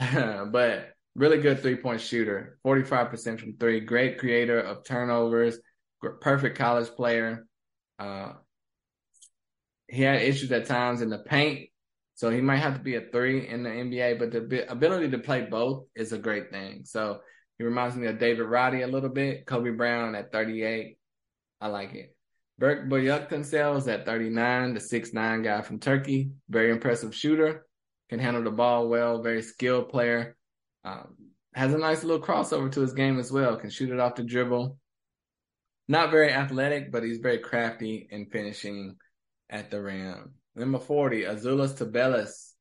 [0.52, 5.58] but really good three point shooter, 45% from three, great creator of turnovers,
[6.20, 7.46] perfect college player.
[7.98, 8.32] Uh,
[9.88, 11.68] he had issues at times in the paint,
[12.14, 15.18] so he might have to be a three in the NBA, but the ability to
[15.18, 16.82] play both is a great thing.
[16.84, 17.20] So
[17.58, 19.46] he reminds me of David Roddy a little bit.
[19.46, 20.96] Kobe Brown at 38.
[21.60, 22.14] I like it.
[22.58, 26.30] Berk Buyuktuncel at 39, the six nine guy from Turkey.
[26.48, 27.66] Very impressive shooter.
[28.10, 29.22] Can handle the ball well.
[29.22, 30.36] Very skilled player.
[30.84, 31.16] Um,
[31.54, 33.56] has a nice little crossover to his game as well.
[33.56, 34.78] Can shoot it off the dribble.
[35.88, 38.96] Not very athletic, but he's very crafty in finishing
[39.50, 40.34] at the rim.
[40.56, 42.52] Number 40, Azuolas Tubelis.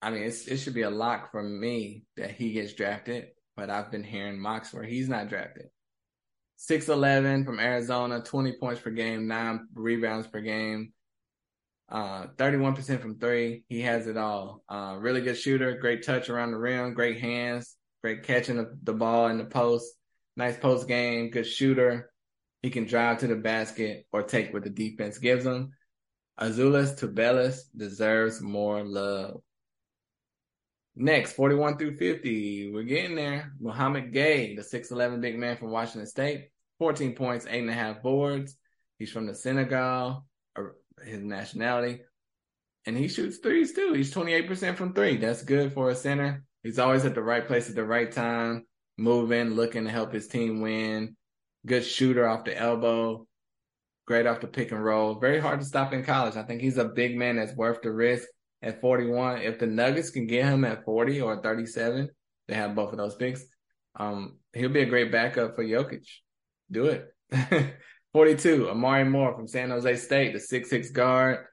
[0.00, 3.90] I mean, it should be a lock for me that he gets drafted, but I've
[3.90, 5.66] been hearing mocks where he's not drafted.
[6.58, 10.92] 6'11 from Arizona, 20 points per game, nine rebounds per game,
[11.88, 13.64] uh, 31% from three.
[13.68, 14.62] He has it all.
[14.68, 18.92] Uh, really good shooter, great touch around the rim, great hands, great catching the, the
[18.92, 19.86] ball in the post,
[20.36, 22.10] nice post game, good shooter.
[22.62, 25.72] He can drive to the basket or take what the defense gives him.
[26.40, 29.40] Azuolas Tubelis deserves more love.
[30.94, 32.72] Next, 41 through 50.
[32.72, 33.52] We're getting there.
[33.60, 36.48] Mouhamed Gueye, the 6'11 big man from Washington State.
[36.80, 38.56] 14 points, eight and a half boards.
[38.98, 40.26] He's from the Senegal,
[41.04, 42.00] his nationality.
[42.84, 43.92] And he shoots threes too.
[43.92, 45.16] He's 28% from three.
[45.18, 46.44] That's good for a center.
[46.64, 48.66] He's always at the right place at the right time,
[48.96, 51.16] moving, looking to help his team win.
[51.64, 53.27] Good shooter off the elbow
[54.08, 55.14] great off the pick and roll.
[55.16, 56.34] Very hard to stop in college.
[56.34, 58.26] I think he's a big man that's worth the risk
[58.62, 59.42] at 41.
[59.42, 62.08] If the Nuggets can get him at 40 or 37,
[62.48, 63.44] they have both of those picks.
[63.96, 66.06] Um, he'll be a great backup for Jokic.
[66.70, 67.14] Do it.
[68.14, 71.44] 42, Omari Moore from San Jose State, the six-six guard,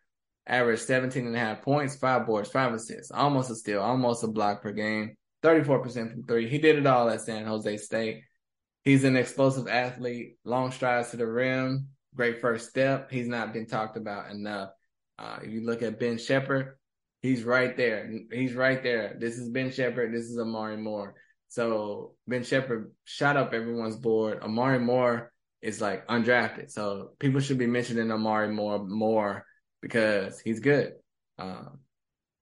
[0.47, 4.27] averaged 17 and a half points, five boards, five assists, almost a steal, almost a
[4.27, 6.47] block per game, 34% from three.
[6.47, 8.21] He did it all at San Jose State.
[8.85, 13.11] He's an explosive athlete, long strides to the rim, great first step.
[13.11, 14.70] He's not been talked about enough.
[15.20, 16.78] Uh, if you look at Ben Sheppard,
[17.22, 18.11] he's right there.
[18.32, 19.18] He's right there.
[19.20, 20.13] This is Ben Sheppard.
[20.13, 21.16] This is Omari Moore.
[21.47, 24.43] So Ben Sheppard shot up everyone's board.
[24.43, 26.72] Omari Moore is like undrafted.
[26.72, 29.45] So people should be mentioning Omari Moore more
[29.82, 30.93] because he's good.
[31.38, 31.80] Um,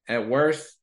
[0.08, 0.78] at worst,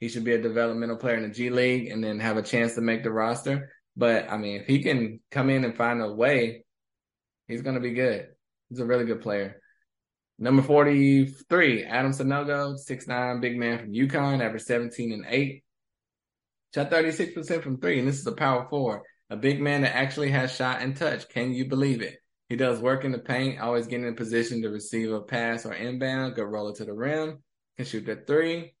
[0.00, 2.74] he should be a developmental player in the G League and then have a chance
[2.74, 3.70] to make the roster.
[3.96, 6.64] But I mean, if he can come in and find a way,
[7.48, 8.28] he's going to be good.
[8.74, 9.60] He's a really good player.
[10.36, 15.62] Number 43, Adama Sanogo, 6'9, big man from UConn, average 17 and 8.
[16.74, 19.02] Shot 36% from three, and this is a power forward.
[19.30, 21.28] A big man that actually has shot and touch.
[21.28, 22.16] Can you believe it?
[22.48, 25.72] He does work in the paint, always getting in position to receive a pass or
[25.72, 27.44] inbound, good roller to the rim,
[27.76, 28.74] can shoot the three,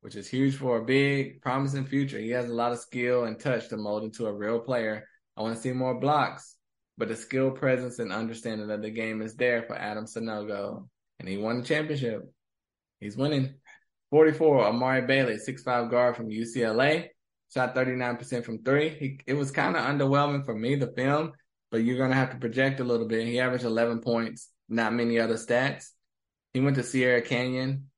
[0.00, 2.18] which is huge for a big, promising future.
[2.18, 5.06] He has a lot of skill and touch to mold into a real player.
[5.36, 6.55] I want to see more blocks,
[6.98, 10.88] but the skill, presence, and understanding of the game is there for Adam Sanogo.
[11.18, 12.22] And he won the championship.
[13.00, 13.54] He's winning.
[14.10, 17.08] 44, Amari Bailey, 6'5 guard from UCLA
[17.52, 18.88] shot 39% from three.
[18.90, 21.32] He, it was kind of underwhelming for me, the film,
[21.70, 23.26] but you're going to have to project a little bit.
[23.26, 25.90] He averaged 11 points, not many other stats.
[26.52, 27.90] He went to Sierra Canyon,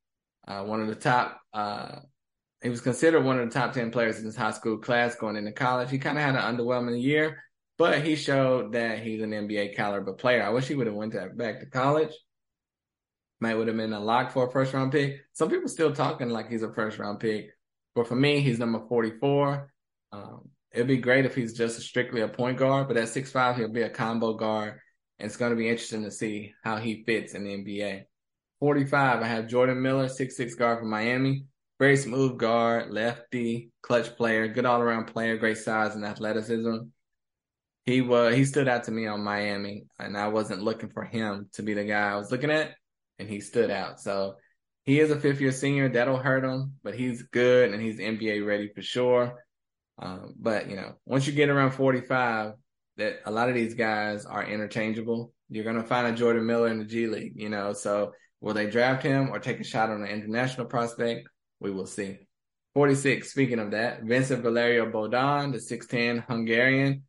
[0.47, 2.01] uh, one of the top, uh,
[2.63, 5.37] he was considered one of the top 10 players in his high school class going
[5.37, 5.91] into college.
[5.91, 7.45] He kind of had an underwhelming year,
[7.79, 10.43] but he showed that he's an NBA caliber player.
[10.43, 12.13] I wish he would have went to, back to college.
[13.41, 15.21] Might would have been a lock for a first round pick.
[15.33, 17.51] Some people still talking like he's a first round pick.
[17.95, 19.73] But for me, he's number 44.
[20.11, 23.57] Um, it'd be great if he's just strictly a point guard, but at six five,
[23.57, 24.81] he'll be a combo guard.
[25.21, 28.05] And it's going to be interesting to see how he fits in the NBA.
[28.59, 31.47] 45, I have Jordan Miller, six six guard from Miami.
[31.79, 36.79] Very smooth guard, lefty, clutch player, good all around player, great size and athleticism.
[37.89, 41.49] He was he stood out to me on Miami, and I wasn't looking for him
[41.55, 42.75] to be the guy I was looking at,
[43.19, 43.99] and he stood out.
[43.99, 44.35] So
[44.85, 45.89] he is a fifth year senior.
[45.89, 49.43] That'll hurt him, but he's good and he's NBA ready for sure.
[49.99, 52.53] Um, but you know, once you get around 45,
[52.99, 55.33] that a lot of these guys are interchangeable.
[55.49, 58.13] You're to find a Jordan Miller in the G League, you know, so
[58.43, 61.27] will they draft him or take a shot on an international prospect?
[61.59, 62.19] We will see.
[62.75, 67.05] 46, speaking of that, Vincent Valerio Bodon, the 6'10 Hungarian,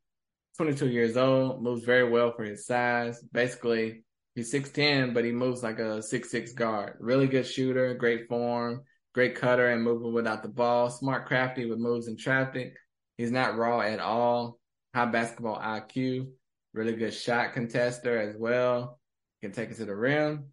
[0.59, 3.23] 22 years old, moves very well for his size.
[3.31, 4.03] Basically,
[4.35, 6.95] He's 6'10, but he moves like a 6'6 guard.
[7.01, 8.83] Really good shooter, great form,
[9.13, 10.89] great cutter and moving without the ball.
[10.89, 12.73] Smart, crafty with moves in traffic.
[13.17, 14.59] He's not raw at all.
[14.95, 16.29] High basketball IQ.
[16.73, 19.01] Really good shot contester as well.
[19.41, 20.45] Can take it to the rim.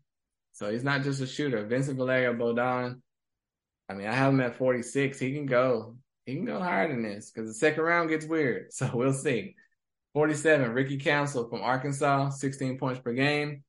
[0.53, 1.65] So he's not just a shooter.
[1.67, 3.01] Vincent Valerio Bodon.
[3.89, 5.17] I mean, I have him at 46.
[5.17, 5.97] He can go.
[6.25, 8.69] He can go higher than this because the second round gets weird.
[8.73, 9.55] So we'll see.
[10.17, 13.63] 47, Ricky Council from Arkansas, 16 points per game.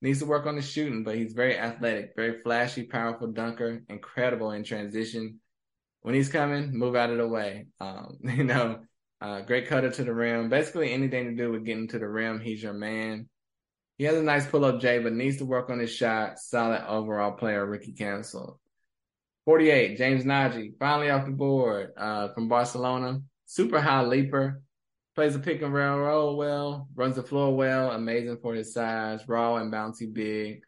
[0.00, 4.52] Needs to work on the shooting, but he's very athletic, very flashy, powerful dunker, incredible
[4.52, 5.40] in transition.
[6.00, 7.66] When he's coming, move out of the way.
[7.80, 8.78] Um, you know,
[9.20, 10.48] uh, great cutter to the rim.
[10.48, 13.28] Basically, anything to do with getting to the rim, he's your man.
[13.98, 16.38] He has a nice pull up J, but needs to work on his shot.
[16.38, 18.58] Solid overall player, Ricky Council.
[19.44, 23.20] 48, James Nnaji, finally off the board uh, from Barcelona.
[23.44, 24.62] Super high leaper
[25.14, 29.26] plays the pick and roll role well, runs the floor well, amazing for his size,
[29.28, 30.60] raw and bouncy big.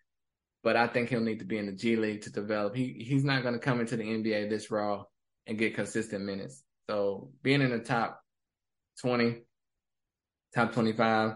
[0.63, 2.77] But I think he'll need to be in the G League to develop.
[2.77, 5.05] He he's not going to come into the NBA this raw
[5.47, 6.63] and get consistent minutes.
[6.89, 8.21] So being in the top
[9.01, 9.43] twenty,
[10.55, 11.35] top twenty five,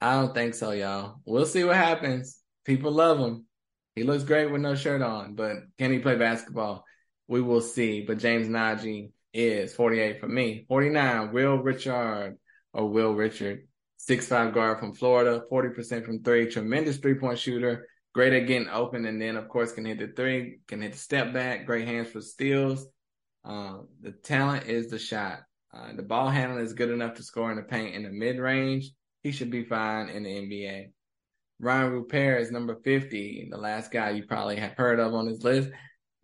[0.00, 1.20] I don't think so, y'all.
[1.24, 2.38] We'll see what happens.
[2.64, 3.46] People love him.
[3.94, 6.84] He looks great with no shirt on, but can he play basketball?
[7.28, 8.02] We will see.
[8.02, 10.64] But James Nnaji, is 48 for me.
[10.68, 12.38] 49, Will Richard
[12.72, 13.66] or Will Richard,
[13.96, 18.68] six five guard from Florida, 40% from three, tremendous three point shooter, great at getting
[18.68, 21.86] open, and then of course can hit the three, can hit the step back, great
[21.86, 22.86] hands for steals.
[23.44, 25.40] Um, the talent is the shot.
[25.74, 28.38] Uh, the ball handling is good enough to score in the paint in the mid
[28.38, 28.90] range.
[29.22, 30.86] He should be fine in the NBA.
[31.62, 35.42] Rayan Rupert is number 50, the last guy you probably have heard of on this
[35.42, 35.70] list.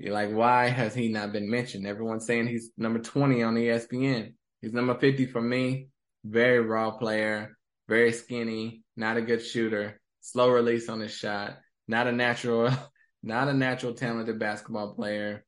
[0.00, 1.86] You're like, why has he not been mentioned?
[1.86, 4.32] Everyone's saying he's number 20 on ESPN.
[4.62, 5.88] He's number 50 for me.
[6.24, 12.06] Very raw player, very skinny, not a good shooter, slow release on his shot, not
[12.06, 12.70] a natural,
[13.22, 15.44] not a natural talented basketball player.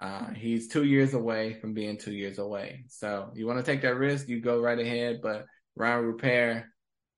[0.00, 2.84] Uh, he's two years away from being two years away.
[2.88, 5.18] So you want to take that risk, you go right ahead.
[5.20, 5.46] But
[5.76, 6.64] Rupert,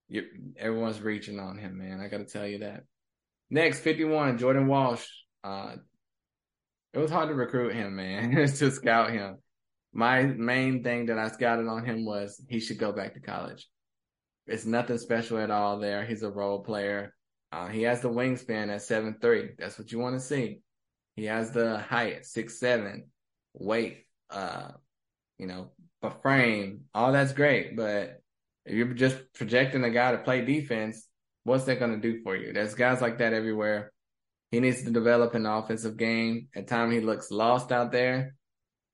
[0.08, 0.24] you,
[0.56, 2.00] everyone's reaching on him, man.
[2.00, 2.84] I got to tell you that.
[3.50, 5.06] Next, 51, Jordan Walsh.
[5.44, 5.76] Uh,
[6.96, 9.36] it was hard to recruit him, man, to scout him.
[9.92, 13.68] My main thing that I scouted on him was he should go back to college.
[14.46, 16.06] It's nothing special at all there.
[16.06, 17.14] He's a role player.
[17.52, 19.50] Uh, he has the wingspan at seven three.
[19.58, 20.60] That's what you want to see.
[21.16, 23.10] He has the height six seven,
[23.52, 24.68] weight, uh,
[25.38, 25.72] you know,
[26.02, 26.84] a frame.
[26.94, 28.22] All that's great, but
[28.64, 31.06] if you're just projecting a guy to play defense,
[31.44, 32.54] what's that going to do for you?
[32.54, 33.92] There's guys like that everywhere.
[34.50, 36.48] He needs to develop an offensive game.
[36.54, 38.36] At times he looks lost out there.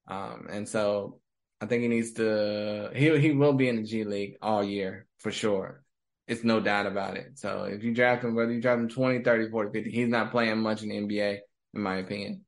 [0.09, 1.21] Um, and so
[1.61, 5.07] I think he needs to, he, he will be in the G League all year
[5.19, 5.83] for sure.
[6.27, 7.39] It's no doubt about it.
[7.39, 10.31] So if you draft him, whether you draft him 20, 30, 40, 50, he's not
[10.31, 11.39] playing much in the NBA,
[11.75, 12.45] in my opinion.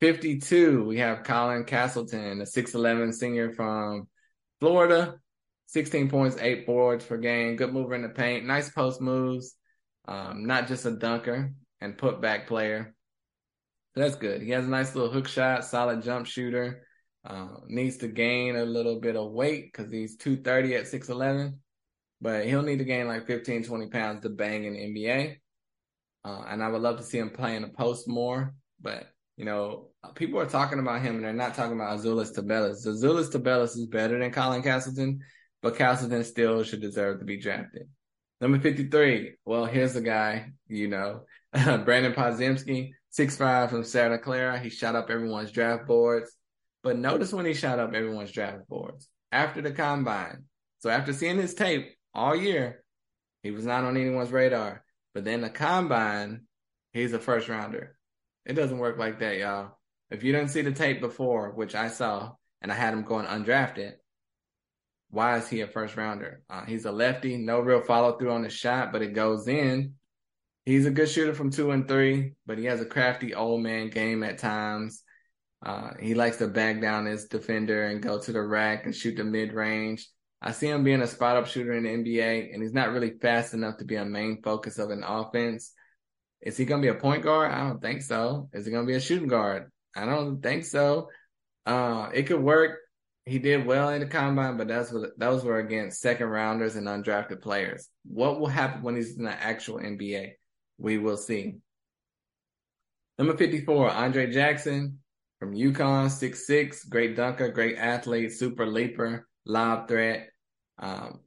[0.00, 4.08] 52, we have Colin Castleton, a 6'11 senior from
[4.60, 5.14] Florida.
[5.66, 7.56] 16 points, eight boards per game.
[7.56, 8.46] Good mover in the paint.
[8.46, 9.54] Nice post moves.
[10.06, 12.94] Um, not just a dunker and put back player.
[13.94, 14.42] That's good.
[14.42, 16.84] He has a nice little hook shot, solid jump shooter.
[17.24, 21.54] Uh, needs to gain a little bit of weight because he's 230 at 6'11.
[22.20, 25.36] But he'll need to gain like 15, 20 pounds to bang in NBA.
[26.24, 28.54] Uh, and I would love to see him playing the post more.
[28.80, 32.86] But, you know, people are talking about him and they're not talking about Azuolas Tubelis.
[32.86, 35.20] Azuolas Tubelis is better than Colin Castleton
[35.62, 37.88] but Castleton still should deserve to be drafted.
[38.40, 39.34] Number 53.
[39.44, 41.22] Well, here's the guy, you know,
[41.84, 44.58] Brandon Podziemski, 6'5 from Santa Clara.
[44.58, 46.30] He shot up everyone's draft boards.
[46.82, 50.44] But notice when he shot up everyone's draft boards after the combine.
[50.78, 52.84] So after seeing his tape all year,
[53.42, 54.84] he was not on anyone's radar.
[55.14, 56.42] But then the combine,
[56.92, 57.96] he's a first rounder.
[58.46, 59.78] It doesn't work like that, y'all.
[60.10, 62.32] If you didn't see the tape before, which I saw,
[62.62, 63.94] and I had him going undrafted,
[65.10, 66.42] why is he a first rounder?
[66.48, 69.94] Uh, he's a lefty, no real follow through on the shot, but it goes in.
[70.68, 73.88] He's a good shooter from two and three, but he has a crafty old man
[73.88, 75.02] game at times.
[75.64, 79.16] Uh, he likes to back down his defender and go to the rack and shoot
[79.16, 80.06] the mid range.
[80.42, 83.14] I see him being a spot up shooter in the NBA, and he's not really
[83.18, 85.72] fast enough to be a main focus of an offense.
[86.42, 87.50] Is he going to be a point guard?
[87.50, 88.50] I don't think so.
[88.52, 89.72] Is he going to be a shooting guard?
[89.96, 91.08] I don't think so.
[91.64, 92.76] Uh, it could work
[93.24, 96.86] he did well in the combine, but that's what those were against second rounders and
[96.86, 97.88] undrafted players.
[98.04, 100.32] What will happen when he's in the actual NBA?
[100.78, 101.56] We will see.
[103.18, 104.98] Number 54, Andre Jackson
[105.40, 110.30] from UConn, 6'6, great dunker, great athlete, super leaper, lob threat.
[110.78, 111.20] Um,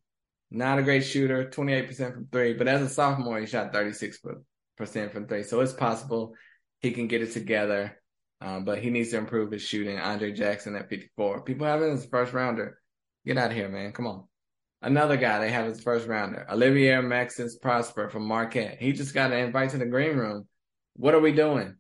[0.50, 4.42] not a great shooter, 28% from three, but as a sophomore, he shot 36%
[5.12, 5.44] from three.
[5.44, 6.34] So it's possible
[6.80, 8.02] he can get it together
[8.42, 10.00] um, but he needs to improve his shooting.
[10.00, 11.44] Andre Jackson at 54.
[11.44, 12.80] People have him as first rounder.
[13.26, 13.92] Get out of here, man.
[13.92, 14.24] Come on.
[14.82, 18.78] Another guy they have as first rounder, Olivier Maxence Prosper from Marquette.
[18.80, 20.48] He just got an invite to the green room.
[20.96, 21.76] What are we doing?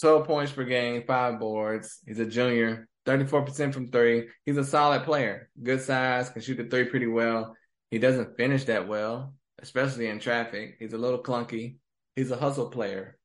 [0.00, 1.98] 12 points per game, five boards.
[2.06, 4.28] He's a junior, 34% from three.
[4.46, 7.54] He's a solid player, good size, can shoot the three pretty well.
[7.90, 10.76] He doesn't finish that well, especially in traffic.
[10.78, 11.76] He's a little clunky.
[12.16, 13.18] He's a hustle player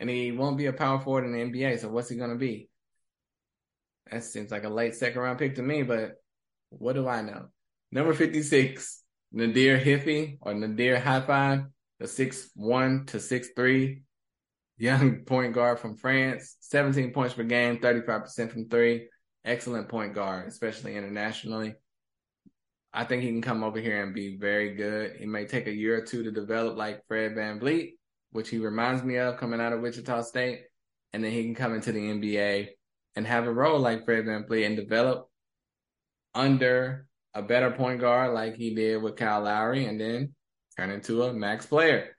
[0.00, 1.78] and he won't be a power forward in the NBA.
[1.80, 2.68] So what's he going to be?
[4.10, 6.14] That seems like a late second round pick to me, but
[6.70, 7.48] what do I know?
[7.92, 11.60] Number 56, Nadir Hifi or Nadir High Five,
[11.98, 14.02] the six one to six three
[14.80, 19.08] young point guard from France, 17 points per game, 35% from three.
[19.44, 21.74] Excellent point guard, especially internationally.
[22.92, 25.16] I think he can come over here and be very good.
[25.18, 27.92] He may take a year or two to develop like Fred Van VanVleet,
[28.32, 30.62] which he reminds me of coming out of Wichita State.
[31.12, 32.68] And then he can come into the NBA
[33.16, 35.28] and have a role like Fred Van VanVleet and develop
[36.34, 40.34] under a better point guard like he did with Kyle Lowry and then
[40.76, 42.16] turn into a max player.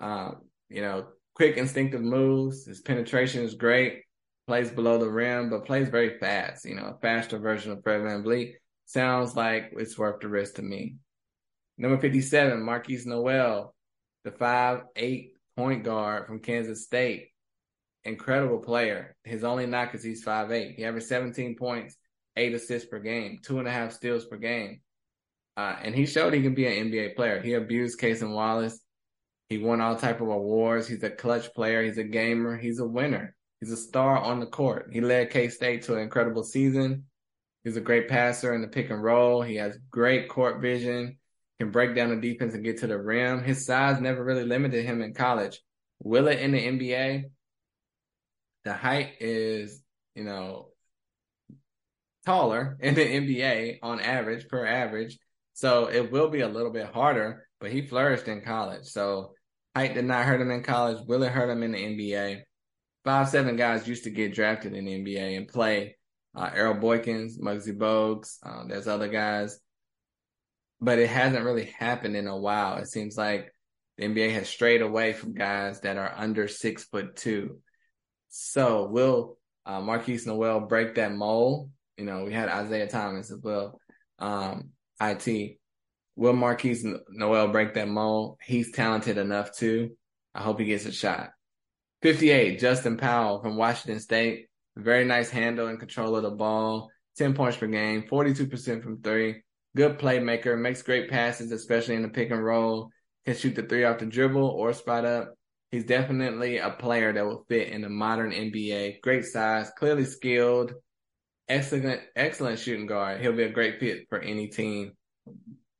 [0.00, 2.66] Um, you know, quick instinctive moves.
[2.66, 4.02] His penetration is great.
[4.46, 6.64] Plays below the rim, but plays very fast.
[6.64, 8.54] You know, a faster version of Fred VanVleet.
[8.86, 10.96] Sounds like it's worth the risk to me.
[11.78, 13.74] Number 57, Markquis Nowell,
[14.24, 17.28] the five eight point guard from Kansas State.
[18.04, 19.16] Incredible player.
[19.24, 20.74] His only knock is he's 5'8.
[20.74, 21.96] He averaged 17 points,
[22.36, 24.80] eight assists per game, two and a half steals per game.
[25.56, 27.40] Uh, and he showed he can be an NBA player.
[27.40, 28.80] He abused Cason Wallace.
[29.48, 30.88] He won all type of awards.
[30.88, 31.82] He's a clutch player.
[31.82, 32.56] He's a gamer.
[32.56, 33.36] He's a winner.
[33.60, 34.88] He's a star on the court.
[34.92, 37.04] He led K State to an incredible season.
[37.62, 39.42] He's a great passer in the pick and roll.
[39.42, 41.18] He has great court vision
[41.58, 43.42] can break down the defense and get to the rim.
[43.42, 45.60] His size never really limited him in college.
[46.02, 47.24] Will it in the NBA?
[48.64, 49.82] The height is,
[50.14, 50.68] you know,
[52.24, 55.18] taller in the NBA on average, per average.
[55.54, 58.86] So it will be a little bit harder, but he flourished in college.
[58.86, 59.34] So
[59.74, 60.98] height did not hurt him in college.
[61.06, 62.42] Will it hurt him in the NBA?
[63.04, 65.96] Five seven guys used to get drafted in the NBA and play.
[66.34, 69.60] Uh, Earl Boykins, Muggsy Bogues, uh, there's other guys,
[70.80, 72.78] but it hasn't really happened in a while.
[72.78, 73.54] It seems like
[73.96, 77.60] the NBA has strayed away from guys that are under six foot two.
[78.30, 81.70] So will uh, Markquis Nowell break that mold?
[81.96, 83.80] You know, we had Isaiah Thomas as well.
[84.18, 84.70] Um,
[85.00, 85.58] it.
[86.16, 88.38] Will Markquis Nowell break that mold?
[88.42, 89.96] He's talented enough too.
[90.34, 91.30] I hope he gets a shot.
[92.02, 94.46] 58, Justin Powell from Washington State.
[94.76, 96.90] Very nice handle and control of the ball.
[97.16, 99.42] 10 points per game, 42% from three.
[99.76, 102.90] Good playmaker, makes great passes, especially in the pick and roll.
[103.24, 105.34] Can shoot the three off the dribble or spot up.
[105.70, 109.00] He's definitely a player that will fit in the modern NBA.
[109.00, 110.74] Great size, clearly skilled,
[111.48, 113.20] excellent, excellent shooting guard.
[113.20, 114.92] He'll be a great fit for any team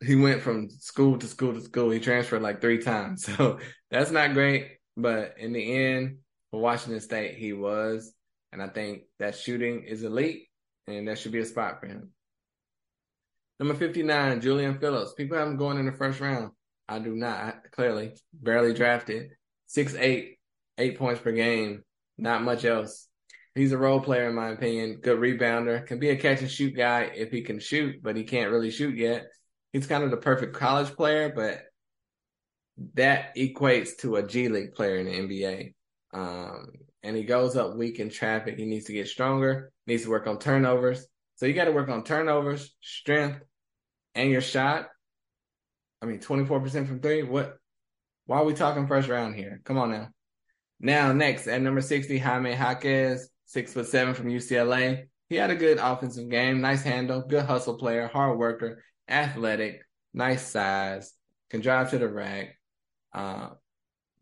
[0.04, 1.90] he went from school to school to school.
[1.90, 3.28] He transferred like three times.
[3.36, 3.58] So
[3.90, 4.78] that's not great.
[4.96, 6.18] But in the end,
[6.50, 8.12] for Washington State, he was.
[8.52, 10.48] And I think that shooting is elite
[10.86, 12.10] and that should be a spot for him.
[13.58, 15.14] Number 59, Julian Phillips.
[15.14, 16.50] People have him going in the first round.
[16.88, 18.14] I do not, clearly.
[18.32, 19.30] Barely drafted.
[19.66, 20.38] Six eight,
[20.76, 21.82] eight points per game.
[22.18, 23.08] Not much else.
[23.54, 24.98] He's a role player, in my opinion.
[25.00, 25.86] Good rebounder.
[25.86, 28.70] Can be a catch and shoot guy if he can shoot, but he can't really
[28.70, 29.26] shoot yet
[29.74, 31.60] he's kind of the perfect college player, but
[32.94, 35.74] that equates to a G League player in the NBA.
[36.14, 36.68] Um,
[37.02, 38.56] and he goes up weak in traffic.
[38.56, 41.06] He needs to get stronger, needs to work on turnovers.
[41.36, 43.40] So you got to work on turnovers, strength,
[44.14, 44.86] and your shot.
[46.00, 47.22] I mean, 24% from three.
[47.24, 47.56] What?
[48.26, 49.60] Why are we talking first round here?
[49.64, 50.08] Come on now.
[50.80, 55.04] Now, next at number 60, Jaime Jaquez, six foot seven from UCLA.
[55.28, 59.82] He had a good offensive game, nice handle, good hustle player, hard worker, athletic,
[60.12, 61.12] nice size,
[61.50, 62.58] can drive to the rack.
[63.12, 63.50] Uh,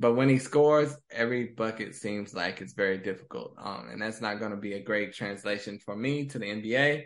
[0.03, 3.55] but when he scores, every bucket seems like it's very difficult.
[3.57, 7.05] Um, and that's not going to be a great translation for me to the NBA.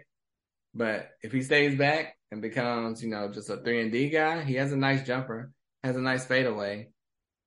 [0.74, 4.42] But if he stays back and becomes, you know, just a three and D guy,
[4.42, 5.52] he has a nice jumper,
[5.84, 6.88] has a nice fadeaway.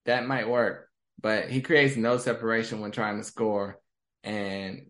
[0.06, 0.88] That might work.
[1.22, 3.80] But he creates no separation when trying to score.
[4.24, 4.88] And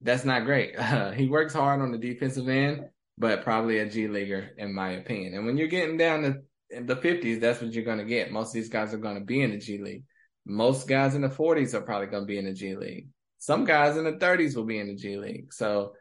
[0.00, 0.78] that's not great.
[0.78, 2.86] Uh, he works hard on the defensive end,
[3.18, 5.34] but probably a G leaguer in my opinion.
[5.34, 8.32] And when you're getting down to the 50s, that's what you're going to get.
[8.32, 10.04] Most of these guys are going to be in the G League.
[10.44, 13.08] Most guys in the 40s are probably going to be in the G League.
[13.38, 15.52] Some guys in the 30s will be in the G League.
[15.52, 15.92] So,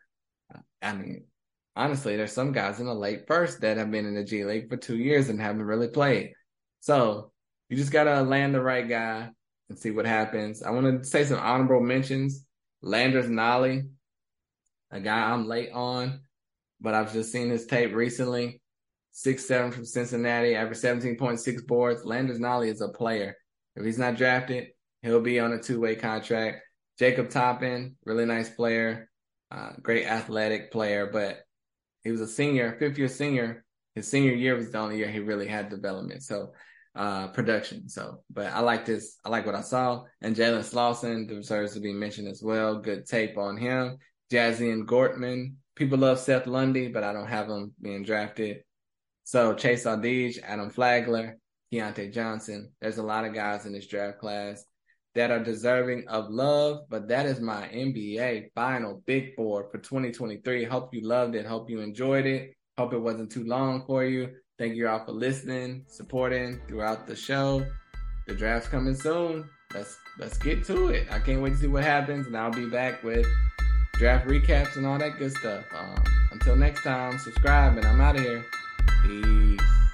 [0.81, 1.25] I mean,
[1.75, 4.69] honestly, there's some guys in the late first that have been in the G League
[4.69, 6.33] for two years and haven't really played.
[6.79, 7.31] So,
[7.69, 9.29] you just got to land the right guy
[9.69, 10.61] and see what happens.
[10.61, 12.44] I want to say some honorable mentions.
[12.85, 13.89] Landers Nolley,
[14.91, 16.21] a guy I'm late on
[16.81, 18.61] but I've just seen his tape recently.
[19.11, 22.05] Six seven from Cincinnati, average seventeen point six boards.
[22.05, 23.35] Landers Nolley is a player.
[23.75, 24.67] If he's not drafted,
[25.01, 26.61] he'll be on a two way contract.
[26.99, 29.09] Jacob Toppin, really nice player,
[29.51, 31.39] uh, great athletic player, but
[32.03, 33.65] he was a senior, fifth year senior.
[33.95, 36.23] His senior year was the only year he really had development.
[36.23, 36.51] So
[36.95, 37.89] uh, production.
[37.89, 39.17] So, but I like this.
[39.25, 40.03] I like what I saw.
[40.21, 42.79] And Jalen Slawson deserves to be mentioned as well.
[42.79, 43.97] Good tape on him.
[44.31, 48.63] Jazian Gortman, people love Seth Lundy, but I don't have him being drafted.
[49.23, 51.37] So Chase Audige, Adam Flagler,
[51.71, 52.71] Keyontae Johnson.
[52.81, 54.63] There's a lot of guys in this draft class
[55.15, 60.65] that are deserving of love, but that is my NBA final big board for 2023.
[60.65, 61.45] Hope you loved it.
[61.45, 62.53] Hope you enjoyed it.
[62.77, 64.29] Hope it wasn't too long for you.
[64.57, 67.65] Thank you all for listening, supporting throughout the show.
[68.27, 69.49] The draft's coming soon.
[69.73, 71.07] Let's let's get to it.
[71.11, 73.27] I can't wait to see what happens, and I'll be back with
[73.93, 75.65] draft recaps and all that good stuff.
[75.77, 78.45] Um, until next time, subscribe and I'm out of here.
[79.03, 79.84] Peace.